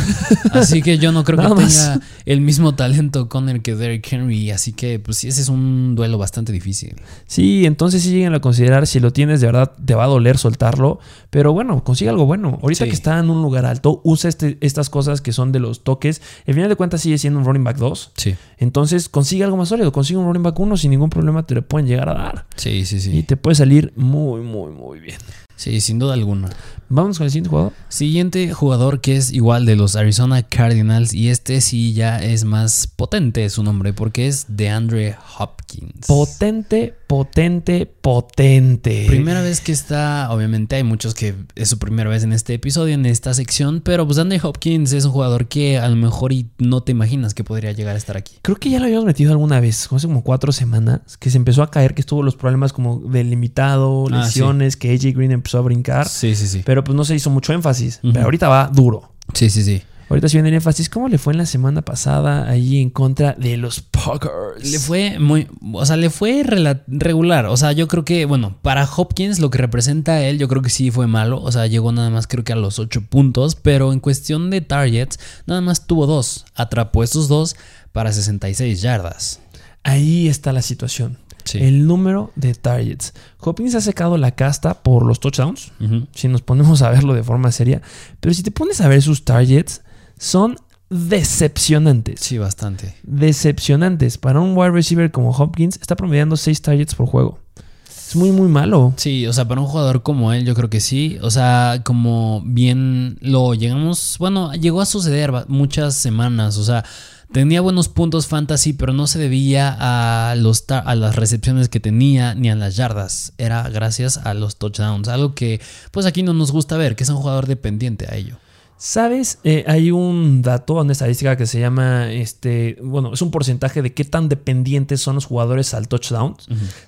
[0.53, 4.53] Así que yo no creo que tenga el mismo talento con el que Derrick Henry.
[4.53, 6.95] Así que, pues sí, ese es un duelo bastante difícil.
[7.27, 10.39] Sí, entonces sí lleguen a considerar si lo tienes de verdad te va a doler
[10.39, 12.61] soltarlo, pero bueno, consigue algo bueno.
[12.63, 12.91] Ahorita Sí.
[12.91, 16.23] que está en un lugar alto, usa este- estas cosas que son de los toques.
[16.47, 18.37] Al final de cuentas sigue siendo un running back 2, Sí.
[18.59, 21.63] entonces consigue algo más sólido, consigue un running back 1 sin ningún problema te lo
[21.67, 23.23] pueden llegar a dar Sí, sí, y sí.
[23.25, 25.19] te puede salir muy muy muy bien.
[25.57, 26.51] Sí, sin duda alguna.
[26.89, 27.73] Vamos con el siguiente jugador.
[27.89, 32.87] Siguiente jugador que es igual de los Arizona Cardinals y este sí ya es más
[32.87, 36.07] potente su nombre porque es DeAndre Hopkins.
[36.07, 39.07] Potente, potente, potente.
[39.09, 42.95] Primera vez que está, obviamente hay muchos que es su primera vez en este episodio,
[42.95, 46.49] en esta sección, pero pues Andre Hopkins es un jugador que a lo mejor y
[46.59, 48.35] no te imaginas que podría llegar a estar aquí.
[48.43, 51.63] Creo que ya lo habíamos metido alguna vez, hace como cuatro semanas, que se empezó
[51.63, 55.59] a caer, que estuvo los problemas como del limitado, Ah, lesiones, que AJ Green empezó
[55.59, 56.09] a brincar.
[56.09, 56.63] Sí, sí, sí.
[56.65, 58.01] Pero pues no se hizo mucho énfasis.
[58.03, 59.13] Pero ahorita va duro.
[59.35, 59.83] Sí, sí, sí.
[60.09, 60.89] Ahorita sí viene el énfasis.
[60.89, 64.71] ¿Cómo le fue en la semana pasada ahí en contra de los Packers?
[64.71, 66.43] Le fue muy, o sea, le fue
[66.87, 67.47] regular.
[67.47, 70.63] O sea, yo creo que, bueno, para Hopkins lo que representa a él, yo creo
[70.63, 71.43] que sí fue malo.
[71.43, 74.63] O sea, llegó nada más creo que a los 8 puntos, pero en cuestión de
[74.63, 76.47] targets, nada más tuvo dos.
[76.55, 77.57] Atrapó estos dos
[77.93, 79.41] para 66 yardas.
[79.83, 81.19] Ahí está la situación.
[81.45, 81.59] Sí.
[81.59, 83.13] El número de targets.
[83.39, 85.73] Hopkins ha secado la casta por los touchdowns.
[86.15, 87.83] Si nos ponemos a verlo de forma seria.
[88.21, 89.83] Pero si te pones a ver sus targets,
[90.19, 90.57] son
[90.91, 92.21] decepcionantes.
[92.21, 92.95] Sí, bastante.
[93.03, 94.19] Decepcionantes.
[94.19, 97.39] Para un wide receiver como Hopkins, está promediando 6 targets por juego.
[97.87, 98.93] Es muy, muy malo.
[98.97, 101.19] Sí, o sea, para un jugador como él, yo creo que sí.
[101.23, 104.17] O sea, como bien lo llegamos.
[104.19, 106.59] Bueno, llegó a suceder muchas semanas.
[106.59, 106.85] O sea,
[107.33, 112.35] tenía buenos puntos fantasy, pero no se debía a, los a las recepciones que tenía
[112.35, 113.33] ni a las yardas.
[113.39, 115.09] Era gracias a los touchdowns.
[115.09, 115.61] Algo que,
[115.91, 118.37] pues aquí no nos gusta ver, que es un jugador dependiente a ello.
[118.87, 119.39] ¿Sabes?
[119.45, 123.95] Eh, hay un dato, una estadística que se llama, este, bueno, es un porcentaje de
[123.95, 126.37] qué tan dependientes son los jugadores al touchdown.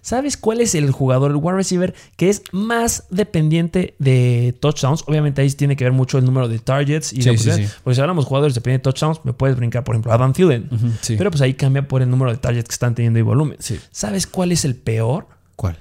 [0.03, 5.05] ¿Sabes cuál es el jugador, el wide receiver, que es más dependiente de touchdowns?
[5.07, 7.67] Obviamente ahí tiene que ver mucho el número de targets y Sí, de sí.
[7.83, 10.69] Porque si hablamos de jugadores dependientes de touchdowns, me puedes brincar, por ejemplo, Adam Thielen.
[11.07, 13.57] Pero pues ahí cambia por el número de targets que están teniendo y volumen.
[13.91, 15.29] ¿Sabes cuál es el peor?
[15.57, 15.79] ¿Cuál?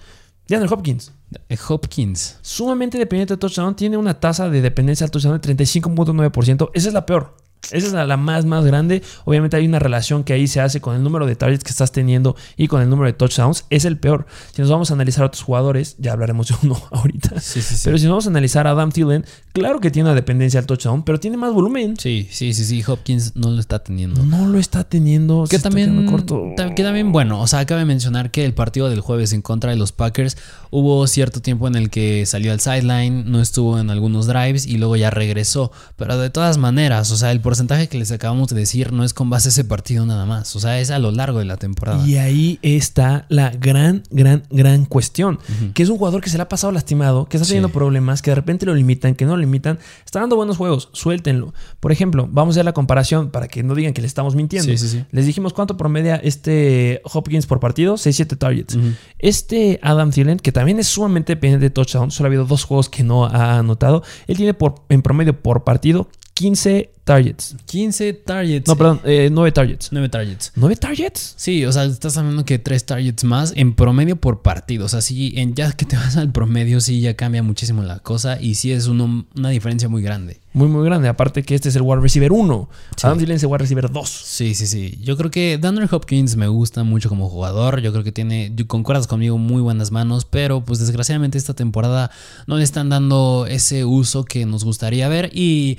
[0.48, 1.12] DeAndre Hopkins.
[1.50, 2.40] Eh, Hopkins.
[2.42, 3.76] Sumamente dependiente de touchdown.
[3.76, 6.70] Tiene una tasa de dependencia al touchdown de 35.9%.
[6.74, 7.45] Esa es la peor.
[7.72, 9.02] Esa es la, más, más grande.
[9.26, 11.92] Obviamente hay una relación que ahí se hace con el número de targets que estás
[11.92, 13.66] teniendo y con el número de touchdowns.
[13.70, 14.26] Es el peor.
[14.54, 17.40] Si nos vamos a analizar a otros jugadores, ya hablaremos de uno ahorita.
[17.40, 17.82] Sí, sí, sí.
[17.86, 20.66] Pero si nos vamos a analizar a Adam Thielen, claro que tiene una dependencia al
[20.66, 21.98] touchdown, pero tiene más volumen.
[21.98, 22.84] Sí, sí, sí, sí.
[22.86, 24.24] Hopkins no lo está teniendo.
[24.24, 25.46] No lo está teniendo.
[25.50, 26.44] Que también, corto.
[26.76, 29.78] que también, bueno, o sea, cabe mencionar que el partido del jueves en contra de
[29.78, 30.38] los Packers
[30.72, 34.78] hubo cierto tiempo en el que salió al sideline, no estuvo en algunos drives y
[34.78, 35.72] luego ya regresó.
[35.96, 37.55] Pero de todas maneras, o sea, el porcentaje
[37.90, 40.60] que les acabamos de decir no es con base a ese partido nada más, o
[40.60, 42.06] sea, es a lo largo de la temporada.
[42.08, 45.40] Y ahí está la gran, gran, gran cuestión.
[45.74, 47.74] Que es un jugador que se le ha pasado lastimado, que está teniendo Sí.
[47.74, 49.80] problemas, que de repente lo limitan, que no lo limitan.
[50.06, 51.54] Está dando buenos juegos, suéltenlo.
[51.80, 54.70] Por ejemplo, vamos a hacer la comparación para que no digan que le estamos mintiendo.
[54.70, 55.04] Sí, sí, sí.
[55.12, 58.78] Les dijimos cuánto promedia este Hopkins por partido, 6-7 targets.
[59.20, 62.90] Este Adam Thielen, que también es sumamente dependiente de touchdown, solo ha habido dos juegos
[62.90, 64.04] que no ha anotado.
[64.28, 67.56] Él tiene por, en promedio por partido 15 targets.
[67.66, 68.68] 15 targets.
[68.68, 69.90] No, perdón, eh, 9 targets.
[69.94, 70.52] 9 targets.
[70.58, 71.34] ¿9 targets?
[71.38, 74.86] Sí, o sea, estás hablando que 3 targets más en promedio por partido.
[74.86, 78.00] O sea, sí, en, ya que te vas al promedio, sí ya cambia muchísimo la
[78.00, 80.42] cosa y sí es uno- una diferencia muy grande.
[80.52, 81.08] Muy, muy grande.
[81.08, 82.70] Aparte que este es el wide receiver 1.
[82.98, 83.08] Sí.
[83.08, 84.10] Adam Thielen es el wide receiver 2.
[84.10, 85.00] Sí, sí, sí.
[85.02, 87.80] Yo creo que Dandre Hopkins me gusta mucho como jugador.
[87.80, 90.26] Yo creo que tiene, concuerdas conmigo, muy buenas manos.
[90.26, 92.12] Pero pues desgraciadamente esta temporada
[92.48, 95.30] no le están dando ese uso que nos gustaría ver.
[95.34, 95.78] Y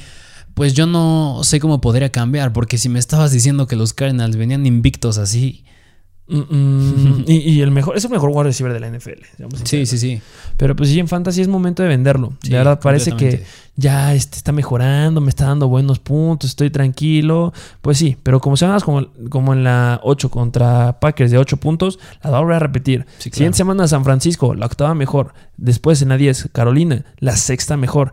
[0.56, 2.54] pues yo no sé cómo podría cambiar.
[2.54, 5.64] Porque si me estabas diciendo que los Cardinals venían invictos así.
[6.28, 9.22] Mm, mm, y, y el mejor, es el mejor wide receiver de la NFL.
[9.64, 10.22] Sí, sí, sí.
[10.56, 12.32] Pero pues sí, en fantasy es momento de venderlo.
[12.42, 13.44] Sí, de verdad, parece que
[13.76, 17.52] ya este, está mejorando, me está dando buenos puntos, estoy tranquilo.
[17.82, 21.98] Pues sí, pero como semanas como, como en la 8 contra Packers de 8 puntos,
[22.24, 23.04] la voy a repetir.
[23.18, 23.36] Sí, claro.
[23.36, 25.34] Siguiente semana San Francisco, la octava mejor.
[25.58, 28.12] Después en la 10, Carolina, la sexta mejor.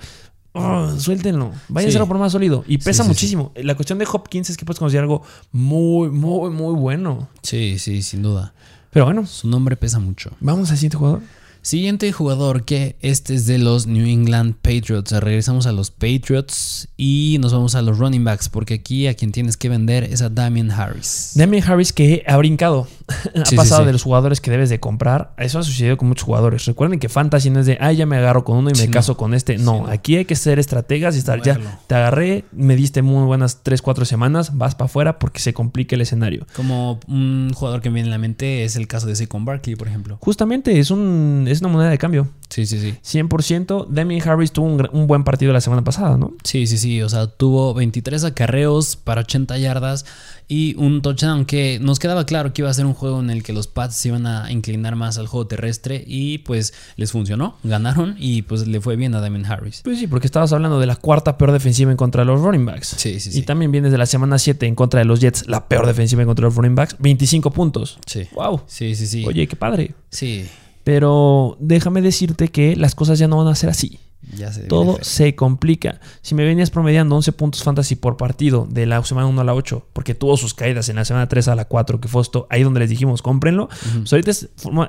[0.53, 1.51] Oh, suéltenlo.
[1.67, 1.97] Vayan Sí.
[1.97, 2.63] por más sólido.
[2.67, 3.07] Y pesa sí, sí.
[3.09, 3.51] muchísimo.
[3.55, 7.27] La cuestión de Hopkins es que puedes conseguir algo muy, muy, muy bueno.
[7.41, 8.53] Sí, sí, sin duda.
[8.91, 10.31] Pero bueno, Su nombre pesa mucho.
[10.39, 11.21] vamos al siguiente jugador.
[11.63, 15.11] Siguiente jugador que este es de los New England Patriots.
[15.13, 19.31] Regresamos a los Patriots y nos vamos a los running backs porque aquí a quien
[19.31, 21.31] tienes que vender es a Damian Harris.
[21.35, 22.85] Damien Harris que ha brincado.
[23.35, 23.87] ha Sí, pasado sí, sí.
[23.87, 25.33] de los jugadores que debes de comprar.
[25.37, 26.65] Eso ha sucedido con muchos jugadores.
[26.65, 28.91] Recuerden que Fantasy no es de, ay, ya me agarro con uno y me no.
[28.91, 29.57] caso con este.
[29.57, 33.59] No, aquí hay que ser estrategas y estar, ya, te agarré, me diste muy buenas
[33.63, 36.45] 3, 4 semanas, vas para afuera porque se complica el escenario.
[36.55, 39.75] Como un jugador que me viene a la mente es el caso de Saquon Barkley,
[39.75, 40.17] por ejemplo.
[40.21, 42.27] Justamente es, un, es una moneda de cambio.
[42.49, 42.95] Sí, sí, sí.
[43.19, 43.87] 100%.
[43.89, 46.33] Damien Harris tuvo un, un buen partido la semana pasada, ¿no?
[46.43, 47.01] Sí, sí, sí.
[47.01, 50.05] O sea, tuvo 23 acarreos para 80 yardas
[50.47, 53.43] y un touchdown que nos quedaba claro que iba a ser un juego en el
[53.43, 57.57] que los Pats se iban a inclinar más al juego terrestre y pues les funcionó,
[57.63, 59.81] ganaron y pues le fue bien a Damien Harris.
[59.83, 62.65] Pues sí, porque estabas hablando de la cuarta peor defensiva en contra de los running
[62.65, 62.95] backs.
[62.97, 63.41] Sí, sí, Y sí.
[63.43, 66.27] también vienes de la semana 7 en contra de los Jets, la peor defensiva en
[66.27, 67.99] contra de los running backs, 25 puntos.
[68.05, 68.27] Sí.
[68.33, 68.61] ¡Wow!
[68.67, 69.25] Sí, sí, sí.
[69.25, 69.93] Oye, qué padre.
[70.09, 70.45] Sí.
[70.83, 73.99] Pero déjame decirte que las cosas ya no van a ser así.
[74.35, 75.99] Ya se Todo se complica.
[76.21, 79.53] Si me venías promediando 11 puntos fantasy por partido de la semana 1 a la
[79.53, 82.47] 8, porque tuvo sus caídas en la semana 3 a la 4, que fue esto,
[82.49, 84.31] ahí donde les dijimos, cómprenlo, pues ahorita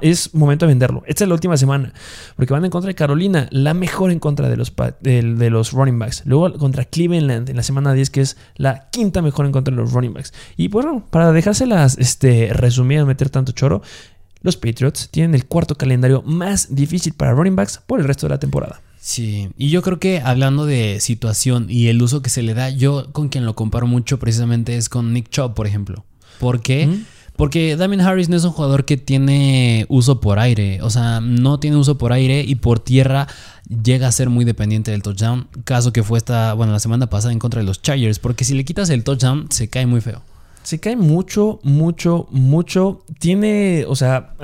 [0.02, 1.02] es, momento de venderlo.
[1.06, 1.92] Esta es la última semana,
[2.36, 5.98] porque van en contra de Carolina, la mejor en contra de los, de, los running
[5.98, 6.22] backs.
[6.26, 9.80] Luego contra Cleveland en la semana 10, que es la quinta mejor en contra de
[9.80, 10.32] los running backs.
[10.56, 13.82] Y bueno, para dejárselas este, resumidas, meter tanto choro,
[14.44, 18.34] los Patriots tienen el cuarto calendario más difícil para running backs por el resto de
[18.34, 18.82] la temporada.
[19.04, 22.70] Sí, y yo creo que hablando de situación y el uso que se le da,
[22.70, 26.06] yo con quien lo comparo mucho precisamente es con Nick Chubb, por ejemplo.
[26.40, 26.86] ¿Por qué?
[26.86, 27.04] ¿Mm?
[27.36, 31.60] Porque Damien Harris no es un jugador que tiene uso por aire, o sea, no
[31.60, 33.28] tiene uso por aire y por tierra
[33.68, 37.34] llega a ser muy dependiente del touchdown, caso que fue esta, bueno, la semana pasada
[37.34, 40.22] en contra de los Chargers, porque si le quitas el touchdown se cae muy feo.
[40.64, 43.04] Se cae mucho, mucho, mucho.
[43.18, 44.34] Tiene, o sea,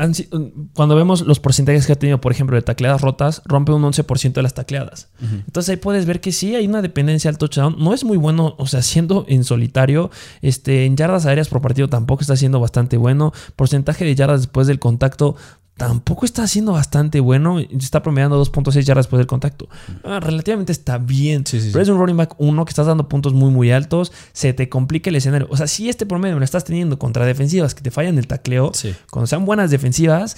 [0.74, 4.32] cuando vemos los porcentajes que ha tenido, por ejemplo, de tacleadas rotas, rompe un 11%
[4.32, 5.08] de las tacleadas.
[5.20, 7.76] Entonces ahí puedes ver que sí hay una dependencia al touchdown.
[7.78, 10.10] No es muy bueno, o sea, siendo en solitario,
[10.42, 13.32] este, en yardas aéreas por partido tampoco está siendo bastante bueno.
[13.56, 15.36] Porcentaje de yardas después del contacto
[15.80, 17.58] tampoco está siendo bastante bueno.
[17.58, 19.66] Está promediando 2.6 yardas después del contacto.
[20.04, 21.46] Ah, relativamente está bien.
[21.46, 21.72] Sí, sí, sí.
[21.72, 24.12] Pero es un running back 1 que estás dando puntos muy, muy altos.
[24.34, 25.48] Se te complica el escenario.
[25.50, 28.72] O sea, si este promedio lo estás teniendo contra defensivas que te fallan el tacleo,
[29.10, 30.36] cuando sean buenas defensivas,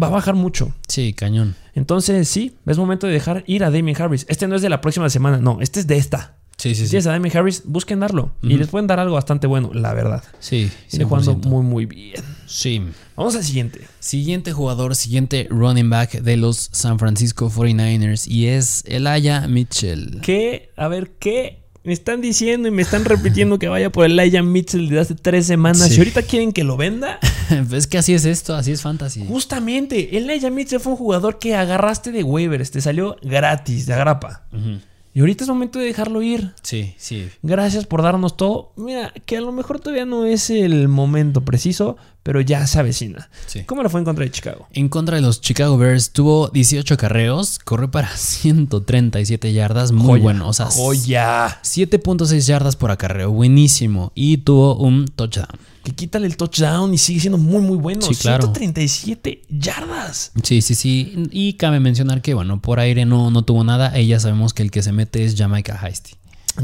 [0.00, 0.72] va a bajar mucho.
[0.86, 1.56] Sí, cañón.
[1.74, 4.24] Entonces, sí, es momento de dejar ir a Damien Harris.
[4.28, 6.36] Este no es de la próxima semana, no, este es de esta.
[6.58, 6.90] Sí, sí, sí.
[6.90, 8.32] tienes a Harris, busquen darlo.
[8.42, 10.24] Y les pueden dar algo bastante bueno, la verdad.
[10.38, 11.46] Sí, Viene jugando 100%.
[11.46, 12.22] muy, muy bien.
[12.46, 12.82] Sí.
[13.14, 13.82] Vamos al siguiente.
[14.00, 20.20] Siguiente jugador, siguiente running back de los San Francisco 49ers y es Elijah Mitchell.
[20.22, 20.70] ¿Qué?
[20.76, 21.66] A ver, ¿qué?
[21.86, 25.14] me están diciendo y me están repitiendo que vaya por el Elijah Mitchell de hace
[25.14, 25.88] tres semanas.
[25.88, 25.94] Sí.
[25.94, 27.20] Y ahorita quieren que lo venda.
[27.72, 29.24] es que así es esto, así es fantasy.
[29.24, 33.94] Justamente, el Elijah Mitchell fue un jugador que agarraste de waivers, te salió gratis, de
[33.94, 34.48] agrapa.
[34.52, 34.80] Ujú.
[35.16, 36.52] Y ahorita es momento de dejarlo ir.
[36.60, 37.30] Sí, sí.
[37.42, 38.72] Gracias por darnos todo.
[38.76, 43.30] Mira, que a lo mejor todavía no es el momento preciso, pero ya se avecina.
[43.46, 43.64] Sí.
[43.64, 44.66] ¿Cómo le fue en contra de Chicago?
[44.74, 50.22] En contra de los Chicago Bears tuvo 18 carreos, corrió para 137 yardas, muy Joya,
[50.22, 51.62] bueno, o sea, ¡Joya!
[51.62, 55.48] 7.6 yardas por acarreo, buenísimo, y tuvo un touchdown.
[55.86, 58.02] Que quítale el touchdown y sigue siendo muy, muy bueno.
[58.02, 58.46] Sí, claro.
[58.46, 60.32] 137 yardas.
[60.42, 64.18] Sí, sí, sí, y cabe mencionar que, bueno, por aire no, no tuvo nada, ya
[64.18, 66.14] sabemos que el que se mete es Jamaica Heisty.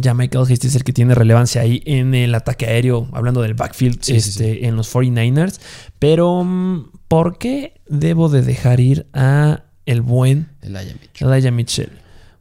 [0.00, 3.54] Ya Michael Hasty es el que tiene relevancia ahí en el ataque aéreo, hablando del
[3.54, 5.60] backfield Sí, sí, este, en los 49ers.
[6.00, 11.28] Pero, mm, ¿por qué debo de dejar ir a el buen Elijah Mitchell.
[11.28, 11.92] Elijah Mitchell?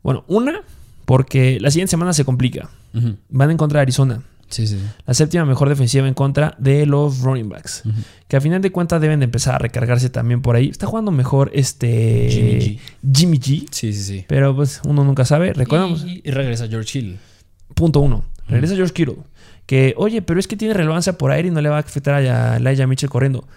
[0.02, 0.62] Bueno, una,
[1.06, 2.72] porque la siguiente semana se complica.
[3.30, 4.24] Van en contra de Arizona.
[4.52, 4.78] Sí, sí.
[5.06, 7.84] La séptima mejor defensiva en contra de los running backs.
[8.28, 10.70] Que a final de cuentas deben de empezar a recargarse también por ahí.
[10.70, 12.80] Está jugando mejor este Jimmy G.
[13.16, 13.68] Jimmy G.
[13.72, 14.26] Sí, sí, sí.
[14.28, 15.54] Pero pues uno nunca sabe.
[15.54, 16.06] Recordamos.
[16.06, 17.18] Y, y regresa George Hill.
[17.74, 18.24] Punto uno.
[18.48, 19.18] Regresa George Kittle.
[19.66, 22.16] Que, oye, pero es que tiene relevancia por aire y no le va a afectar
[22.16, 23.48] a Elijah Mitchell corriendo.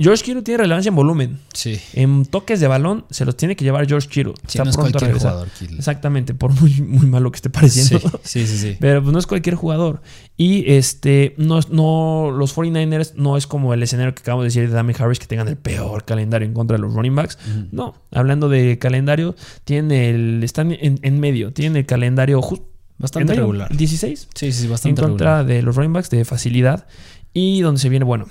[0.00, 1.38] George Kittle tiene relevancia en volumen.
[1.52, 1.80] Sí.
[1.92, 4.34] En toques de balón se los tiene que llevar George Kittle.
[4.46, 5.76] Sí, no es cualquier jugador, Kittle.
[5.76, 7.98] Exactamente, por muy, muy malo que esté pareciendo.
[8.22, 8.58] Sí, sí, sí.
[8.58, 8.76] sí.
[8.80, 10.00] Pero pues, no es cualquier jugador.
[10.36, 14.46] Y este, no, es- no, los 49ers no es como el escenario que acabamos de
[14.48, 17.36] decir de Dami Harris, que tengan el peor calendario en contra de los running backs.
[17.72, 19.34] No, hablando de calendario,
[19.64, 22.66] tienen el, están en, en medio, tienen el calendario justo
[22.98, 23.76] Bastante regular.
[23.76, 25.46] 16 Sí, sí, sí, en bastante contra regular.
[25.56, 26.86] de los running backs de facilidad.
[27.32, 28.26] Y donde se viene, bueno,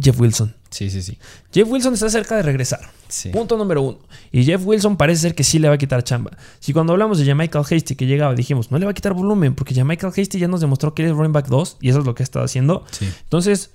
[0.00, 0.54] Jeff Wilson.
[0.70, 1.18] Sí, sí, sí.
[1.52, 2.80] Jeff Wilson está cerca de regresar.
[3.08, 3.30] Sí.
[3.30, 3.98] Punto número uno.
[4.30, 6.30] Y Jeff Wilson parece ser que sí le va a quitar chamba.
[6.60, 9.54] Si cuando hablamos de Michael Hasty que llegaba dijimos, no le va a quitar volumen,
[9.54, 12.06] porque Michael Hasty ya nos demostró que él es running back 2 y eso es
[12.06, 12.84] lo que ha estado haciendo.
[12.92, 13.08] Sí.
[13.24, 13.70] Entonces,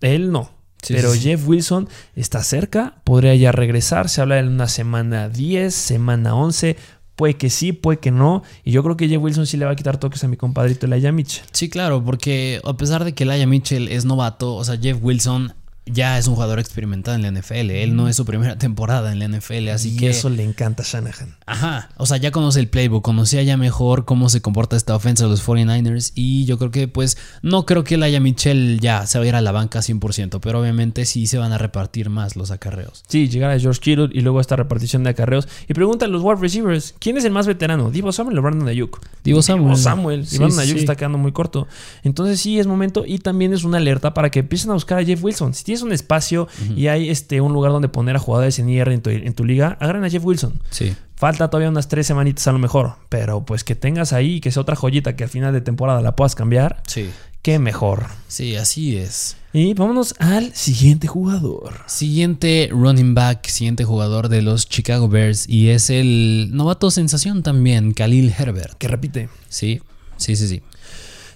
[0.00, 0.50] él no.
[0.82, 1.14] Sí, Pero.
[1.14, 4.10] Jeff Wilson está cerca, podría ya regresar.
[4.10, 6.76] Se habla de una semana 10, semana 11.
[7.16, 8.42] Puede que sí, puede que no.
[8.64, 10.84] Y yo creo que Jeff Wilson sí le va a quitar toques a mi compadrito
[10.84, 11.46] Elijah Mitchell.
[11.52, 15.54] Sí, claro, porque a pesar de que Elijah Mitchell es novato, o sea, Jeff Wilson
[15.86, 17.70] ya es un jugador experimentado en la NFL.
[17.70, 20.10] Él no es su primera temporada en la NFL, así y que.
[20.10, 21.36] eso le encanta a Shanahan.
[21.46, 25.24] Ajá, o sea, ya conoce el playbook, conocía ya mejor cómo se comporta esta ofensa
[25.24, 29.18] de los 49ers y yo creo que pues no creo que Elijah Mitchell ya se
[29.18, 32.36] va a ir a la banca 100%, pero obviamente sí se van a repartir más
[32.36, 33.04] los acarreos.
[33.06, 35.48] Sí, llegar a George Kittle y luego esta repartición de acarreos.
[35.68, 37.90] Y preguntan los wide receivers, ¿quién es el más veterano?
[37.90, 39.00] ¿Divo Samuel o Brandon Ayuk?
[39.22, 39.76] Divo Samuel.
[39.76, 40.26] Samuel.
[40.26, 40.80] Sí, y Brandon sí, Ayuk sí.
[40.80, 41.66] está quedando muy corto.
[42.02, 45.04] Entonces sí es momento y también es una alerta para que empiecen a buscar a
[45.04, 45.54] Jeff Wilson.
[45.54, 46.46] Si tienes un espacio
[46.76, 49.44] y hay este, un lugar donde poner a jugadores en IR en tu, en tu
[49.44, 50.60] liga, agarren a Jeff Wilson.
[50.70, 50.94] Sí.
[51.16, 54.62] Falta todavía unas tres semanitas a lo mejor, pero pues que tengas ahí, que sea
[54.62, 57.10] otra joyita que al final de temporada la puedas cambiar, Sí.
[57.42, 58.06] qué mejor.
[58.28, 59.36] Sí, así es.
[59.52, 61.74] Y vámonos al siguiente jugador.
[61.86, 67.92] Siguiente running back, siguiente jugador de los Chicago Bears y es el novato sensación también,
[67.94, 68.76] Khalil Herbert.
[68.78, 69.28] Que repite.
[69.48, 69.80] Sí,
[70.16, 70.62] sí, sí, sí.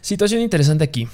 [0.00, 1.08] Situación interesante aquí.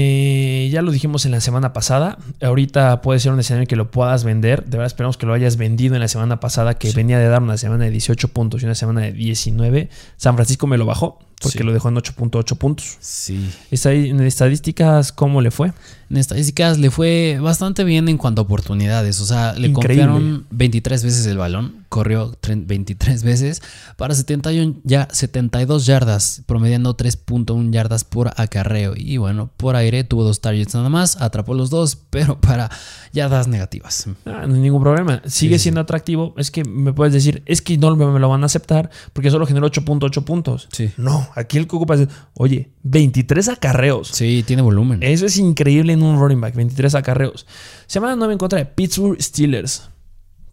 [0.00, 2.18] Eh, ya lo dijimos en la semana pasada.
[2.40, 4.62] Ahorita puede ser un escenario que lo puedas vender.
[4.64, 7.42] De verdad esperamos que lo hayas vendido en la semana pasada, que venía de dar
[7.42, 9.88] una semana de 18 puntos y una semana de 19.
[10.16, 11.64] San Francisco me lo bajó porque Sí.
[11.64, 12.96] lo dejó en 8.8 puntos.
[13.00, 13.50] Sí.
[13.70, 15.72] En estadísticas, ¿cómo le fue?
[16.10, 19.20] En estadísticas le fue bastante bien en cuanto a oportunidades.
[19.20, 20.06] O sea, le Increíble.
[20.06, 21.84] confiaron 23 veces el balón.
[21.90, 23.62] Corrió tre- 23 veces
[23.96, 28.92] para 71 ya 72 yardas, promediando 3.1 yardas por acarreo.
[28.96, 32.70] Y bueno, por aire tuvo dos targets nada más, atrapó los dos, pero para
[33.12, 34.06] yardas negativas.
[34.26, 35.22] Ah, no hay ningún problema.
[35.26, 36.34] Sigue sí, siendo atractivo.
[36.36, 39.46] Es que me puedes decir, es que no me lo van a aceptar porque solo
[39.46, 40.68] generó 8.8 puntos.
[40.72, 40.90] Sí.
[40.96, 44.08] No, aquí el que ocupa es, oye, 23 acarreos.
[44.08, 45.02] Sí, tiene volumen.
[45.02, 47.46] Eso es increíble en un running back, 23 acarreos.
[47.86, 49.90] Semana 9 en contra de Pittsburgh Steelers.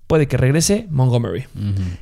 [0.07, 1.45] Puede que regrese Montgomery.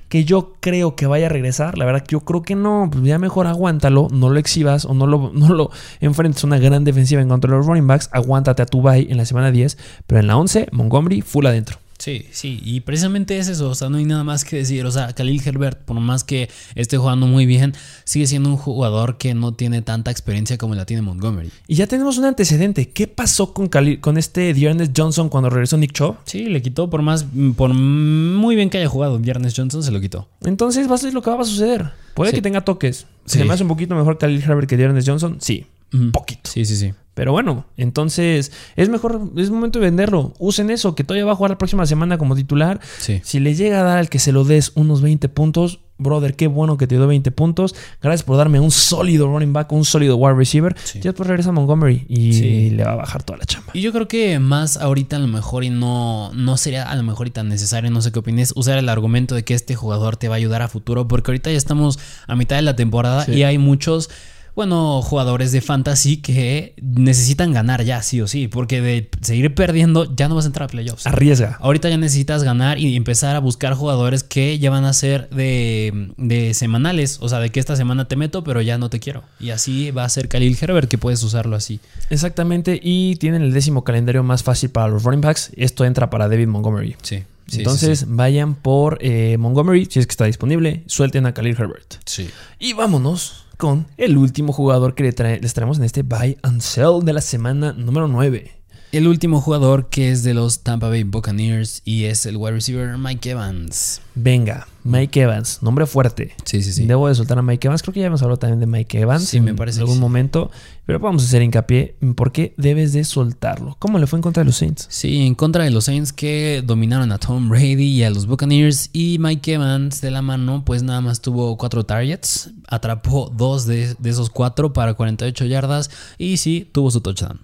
[0.09, 1.77] Que yo creo que vaya a regresar.
[1.77, 2.89] La verdad que yo creo que no.
[2.91, 4.09] Pues ya mejor aguántalo.
[4.11, 5.71] No lo exhibas o no lo, no lo
[6.01, 8.09] enfrentes a una gran defensiva en contra de los running backs.
[8.11, 9.77] Aguántate a tu bye en la semana 10.
[10.05, 11.77] Pero en la 11, Montgomery full adentro.
[12.03, 14.91] Sí, sí, y precisamente es eso, o sea, no hay nada más que decir, o
[14.91, 17.73] sea, Khalil Herbert, por más que esté jugando muy bien,
[18.03, 21.49] sigue siendo un jugador que no tiene tanta experiencia como la tiene Montgomery.
[21.65, 22.89] Y ya tenemos un antecedente.
[22.89, 26.17] ¿Qué pasó con, Khalil- con este Dearness Johnson cuando regresó Nick Chubb?
[26.25, 27.25] Sí, le quitó por más,
[27.55, 30.27] por muy bien que haya jugado, Viernes Johnson se lo quitó.
[30.43, 31.91] Entonces va a ser lo que va a suceder.
[32.15, 32.35] Puede Sí.
[32.35, 33.05] que tenga toques.
[33.25, 33.39] Sí.
[33.39, 35.37] ¿Se me hace un poquito mejor Khalil Herbert que Dearness Johnson?
[35.39, 35.67] Sí.
[35.93, 36.11] Ujú.
[36.11, 36.49] poquito.
[36.49, 36.93] Sí, sí, sí.
[37.13, 40.33] Pero bueno, entonces es mejor, es momento de venderlo.
[40.39, 42.79] Usen eso, que todavía va a jugar la próxima semana como titular.
[42.97, 43.21] Sí.
[43.23, 46.47] Si le llega a dar al que se lo des unos 20 puntos, brother, qué
[46.47, 47.75] bueno que te dio 20 puntos.
[48.01, 50.75] Gracias por darme un sólido running back, un sólido wide receiver.
[50.83, 50.97] Sí.
[51.01, 52.69] Ya después regresa Montgomery y Sí.
[52.71, 53.69] le va a bajar toda la chamba.
[53.75, 57.03] Y yo creo que más ahorita a lo mejor y no, no sería a lo
[57.03, 60.17] mejor y tan necesario, no sé qué opines, usar el argumento de que este jugador
[60.17, 63.31] te va a ayudar a futuro, porque ahorita ya estamos a mitad de la temporada
[63.31, 64.09] y hay muchos,
[64.55, 70.13] bueno, jugadores de fantasy que necesitan ganar ya, sí o sí, porque de seguir perdiendo
[70.15, 71.07] ya no vas a entrar a playoffs.
[71.07, 71.57] Arriesga.
[71.59, 76.11] Ahorita ya necesitas ganar y empezar a buscar jugadores que ya van a ser de,
[76.17, 77.17] de semanales.
[77.21, 79.23] O sea, de que esta semana te meto, pero ya no te quiero.
[79.39, 81.79] Y así va a ser Khalil Herbert, que puedes usarlo así.
[82.09, 82.79] Exactamente.
[82.81, 85.51] Y tienen el décimo calendario más fácil para los running backs.
[85.55, 86.95] Esto entra para David Montgomery.
[87.01, 87.23] Sí.
[87.51, 90.83] Entonces vayan por eh, Montgomery, si es que está disponible.
[90.85, 91.95] Suelten a Khalil Herbert.
[92.05, 92.29] sí.
[92.59, 97.13] Y vámonos con el último jugador que les traemos en este Buy and Sell de
[97.13, 98.62] la semana número 9.
[98.93, 102.95] El último jugador que es de los Tampa Bay Buccaneers y es el wide receiver
[102.99, 104.01] Mike Evans.
[104.13, 106.35] Venga, Mike Evans, nombre fuerte.
[106.45, 106.85] Sí, sí, sí.
[106.85, 107.81] Debo de soltar a Mike Evans.
[107.81, 109.99] Creo que ya hemos hablado también de Mike Evans Sí, en me parece algún sí.
[109.99, 110.51] momento.
[110.85, 113.77] Pero vamos a hacer hincapié en por qué debes de soltarlo.
[113.79, 114.85] ¿Cómo le fue en contra de los Saints?
[114.91, 118.91] Sí, en contra de los Saints que dominaron a Tom Brady y a los Buccaneers.
[118.93, 122.51] Y Mike Evans de la mano, pues nada más tuvo cuatro targets.
[122.67, 125.89] Atrapó dos de, de esos cuatro para 48 yardas.
[126.19, 127.39] Y sí, tuvo su touchdown.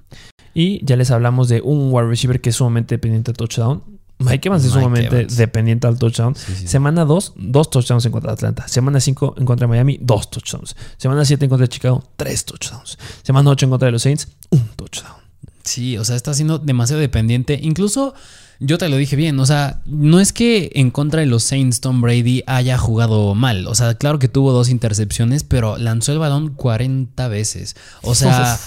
[0.60, 3.82] Y ya les hablamos de un wide receiver que es sumamente dependiente al touchdown.
[4.18, 5.38] Mike Evans es Mike sumamente Evans.
[5.38, 6.36] dependiente al touchdown.
[6.36, 6.68] Sí, sí.
[6.68, 8.68] Semana 2, dos touchdowns en contra de Atlanta.
[8.68, 10.76] Semana 5 en contra de Miami, dos touchdowns.
[10.98, 12.98] Semana 7 en contra de Chicago, tres touchdowns.
[13.24, 15.16] Semana 8 en contra de los Saints, un touchdown.
[15.64, 17.58] Sí, o sea, está siendo demasiado dependiente.
[17.64, 18.14] Incluso
[18.60, 21.80] yo te lo dije bien, o sea, no es que en contra de los Saints
[21.80, 23.66] Tom Brady haya jugado mal.
[23.68, 27.78] O sea, claro que tuvo dos intercepciones, pero lanzó el balón 40 veces.
[28.02, 28.60] O sea,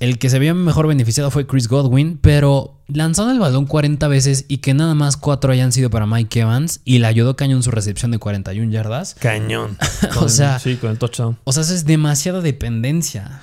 [0.00, 4.44] el que se vio mejor beneficiado fue Chris Godwin, pero lanzando el balón 40 veces
[4.48, 7.70] y que nada más cuatro hayan sido para Mike Evans y le ayudó cañón su
[7.70, 9.14] recepción de 41 yardas.
[9.18, 9.76] Cañón.
[10.20, 11.38] O sea- sí, con el touchdown.
[11.44, 13.40] O sea, eso es demasiada dependencia.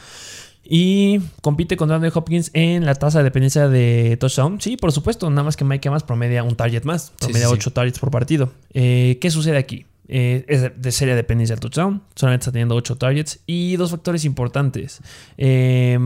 [0.72, 4.62] Y compite contra Andrew Hopkins en la tasa de dependencia de touchdown.
[4.62, 5.28] Sí, por supuesto.
[5.32, 7.12] Nada más que Mike Evans promedia un target más.
[7.20, 7.58] Promedia sí, sí.
[7.60, 8.54] 8 targets por partido.
[8.74, 9.88] Eh, ¿Qué sucede aquí?
[10.10, 12.04] Eh, es de- seria dependencia del touchdown.
[12.16, 13.40] Solamente está teniendo 8 targets.
[13.46, 15.02] Y dos factores importantes.
[15.38, 15.98] Eh,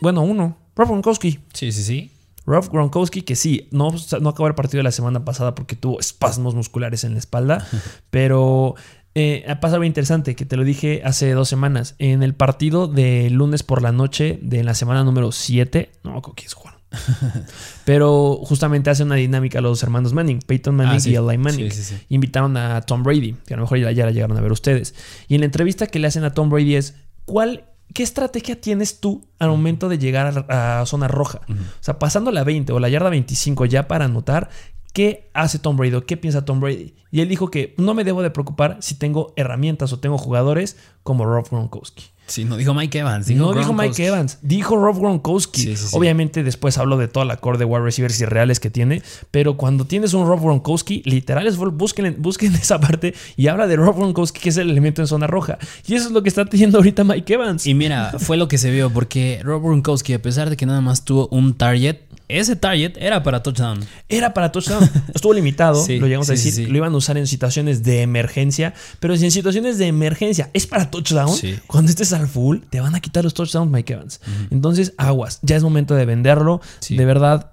[0.00, 0.56] bueno, uno.
[0.74, 1.40] Rob Gronkowski.
[1.52, 2.12] Sí, sí, sí.
[2.46, 6.00] Rob Gronkowski, que sí, no, no acabó el partido de la semana pasada porque tuvo
[6.00, 7.66] espasmos musculares en la espalda,
[8.10, 8.74] pero
[9.14, 11.94] eh, ha pasado algo interesante que te lo dije hace dos semanas.
[11.98, 16.46] En el partido de lunes por la noche de la semana número 7, no quién
[16.46, 16.74] es Juan.
[17.84, 21.10] Pero justamente hace una dinámica los hermanos Manning, Peyton Manning Ah, sí.
[21.10, 21.70] y Eli Manning.
[21.70, 22.02] Sí, sí, sí.
[22.08, 24.94] Invitaron a Tom Brady, que a lo mejor ya, ya la llegaron a ver ustedes.
[25.28, 27.64] Y en la entrevista que le hacen a Tom Brady es, ¿cuál,
[27.94, 31.40] ¿qué estrategia tienes tú al momento de llegar a, a zona roja?
[31.48, 34.50] O sea, pasando la 20 o la yarda 25 ya para anotar,
[34.92, 36.94] ¿qué hace Tom Brady o qué piensa Tom Brady?
[37.10, 40.76] Y él dijo que no me debo de preocupar si tengo herramientas o tengo jugadores
[41.02, 42.04] como Rob Gronkowski.
[42.28, 43.28] Sí, no dijo Mike Evans.
[43.30, 43.72] no dijo.
[43.72, 45.62] Mike Evans, dijo Rob Gronkowski.
[45.62, 45.96] Sí, sí, sí.
[45.96, 49.86] Obviamente después habló de toda la core de wide receivers irreales que tiene, pero cuando
[49.86, 54.40] tienes un Rob Gronkowski, literal es busquen, busquen esa parte y habla de Rob Gronkowski
[54.40, 55.58] que es el elemento en zona roja.
[55.86, 57.66] Y eso es lo que está teniendo ahorita Mike Evans.
[57.66, 60.80] Y mira, fue lo que se vio porque Rob Gronkowski, a pesar de que nada
[60.80, 61.96] más tuvo un target,
[62.28, 63.80] ese target era para touchdown.
[64.08, 64.88] Era para touchdown.
[65.14, 66.66] Estuvo limitado, Sí, lo llegamos a sí, decir.
[66.66, 66.70] sí.
[66.70, 68.74] Lo iban a usar en situaciones de emergencia.
[69.00, 71.34] Pero si en situaciones de emergencia es para touchdown,
[71.66, 74.20] cuando estés al full, te van a quitar los touchdowns, Mike Evans.
[74.50, 75.38] Entonces, aguas.
[75.42, 76.60] Ya es momento de venderlo.
[76.88, 77.50] De verdad,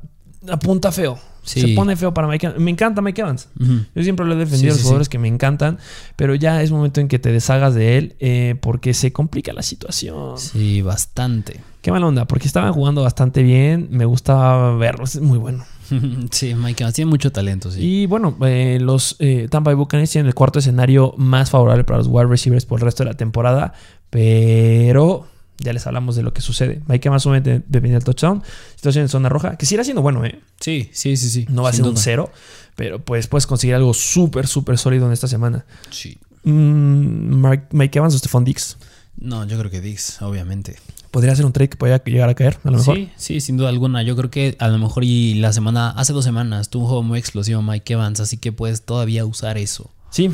[0.50, 1.20] apunta feo.
[1.46, 1.62] Sí.
[1.62, 2.62] Se pone feo para Mike Evans.
[2.62, 3.48] Me encanta Mike Evans.
[3.96, 5.78] Yo siempre lo he defendido Sí, a los sí, jugadores que me encantan.
[6.16, 9.62] Pero ya es momento en que te deshagas de él eh, porque se complica la
[9.62, 10.38] situación.
[10.38, 11.62] Sí, bastante.
[11.82, 13.88] Qué mala onda, porque estaban jugando bastante bien.
[13.92, 15.06] Me gustaba verlo.
[15.06, 15.64] Es muy bueno.
[16.32, 17.80] sí, Mike Evans tiene mucho talento, sí.
[17.82, 22.00] Y bueno, eh, los eh, Tampa Bay Buccaneers tienen el cuarto escenario más favorable para
[22.00, 23.74] los wide receivers por el resto de la temporada,
[24.10, 25.28] pero
[25.60, 26.82] ya les hablamos de lo que sucede.
[26.88, 28.44] Mike más o menos depende del touchdown.
[28.76, 30.40] Situación en zona roja, que sí irá siendo bueno, ¿eh?
[30.60, 31.46] Sí, sí, sí, sí.
[31.50, 32.32] No va a ser un cero,
[32.76, 35.66] pero pues puedes conseguir algo súper, súper sólido en esta semana.
[35.92, 36.18] Sí.
[36.44, 38.78] Mm, Mark- Mike Evans o Stephon Dix.
[39.18, 40.76] No, yo creo que Dix, obviamente.
[41.10, 42.96] Podría ser un trade que podría llegar a caer, a lo mejor.
[42.98, 44.04] Sí, sí, sin duda alguna.
[44.04, 47.04] Yo creo que a lo mejor y la semana, hace dos semanas, tuvo un juego
[47.04, 49.90] muy explosivo Mike Evans, así que puedes todavía usar eso.
[50.10, 50.30] Sí.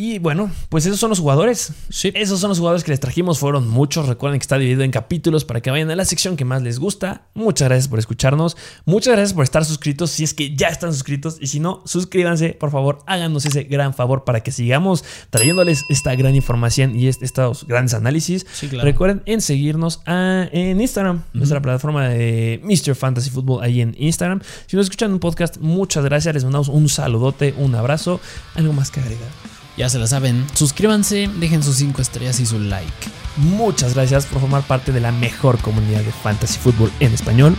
[0.00, 1.72] Y bueno, pues esos son los jugadores.
[1.88, 2.12] Sí.
[2.14, 3.40] Esos son los jugadores que les trajimos.
[3.40, 4.06] Fueron muchos.
[4.06, 6.78] Recuerden que está dividido en capítulos para que vayan a la sección que más les
[6.78, 7.22] gusta.
[7.34, 8.56] Muchas gracias por escucharnos.
[8.84, 10.12] Muchas gracias por estar suscritos.
[10.12, 11.38] Si es que ya están suscritos.
[11.40, 12.50] Y si no, suscríbanse.
[12.50, 17.66] Por favor, háganos ese gran favor para que sigamos trayéndoles esta gran información y estos
[17.66, 18.46] grandes análisis.
[18.52, 18.84] Sí, claro.
[18.84, 22.94] Recuerden en seguirnos a- en Instagram, nuestra plataforma de Mr.
[22.94, 24.42] Fantasy Football ahí en Instagram.
[24.68, 26.32] Si nos escuchan un podcast, muchas gracias.
[26.34, 28.20] Les mandamos un saludote, un abrazo.
[28.54, 29.57] Algo más que agregar.
[29.78, 30.44] Ya se la saben.
[30.54, 32.92] Suscríbanse, dejen sus 5 estrellas y su like.
[33.36, 37.54] Muchas gracias por formar parte de la mejor comunidad de fantasy fútbol en español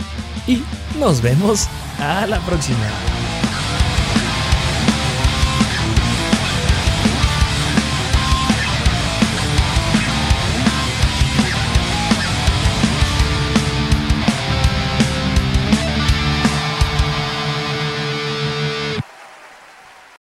[0.46, 0.62] y
[0.98, 1.66] nos vemos
[1.98, 2.86] a la próxima.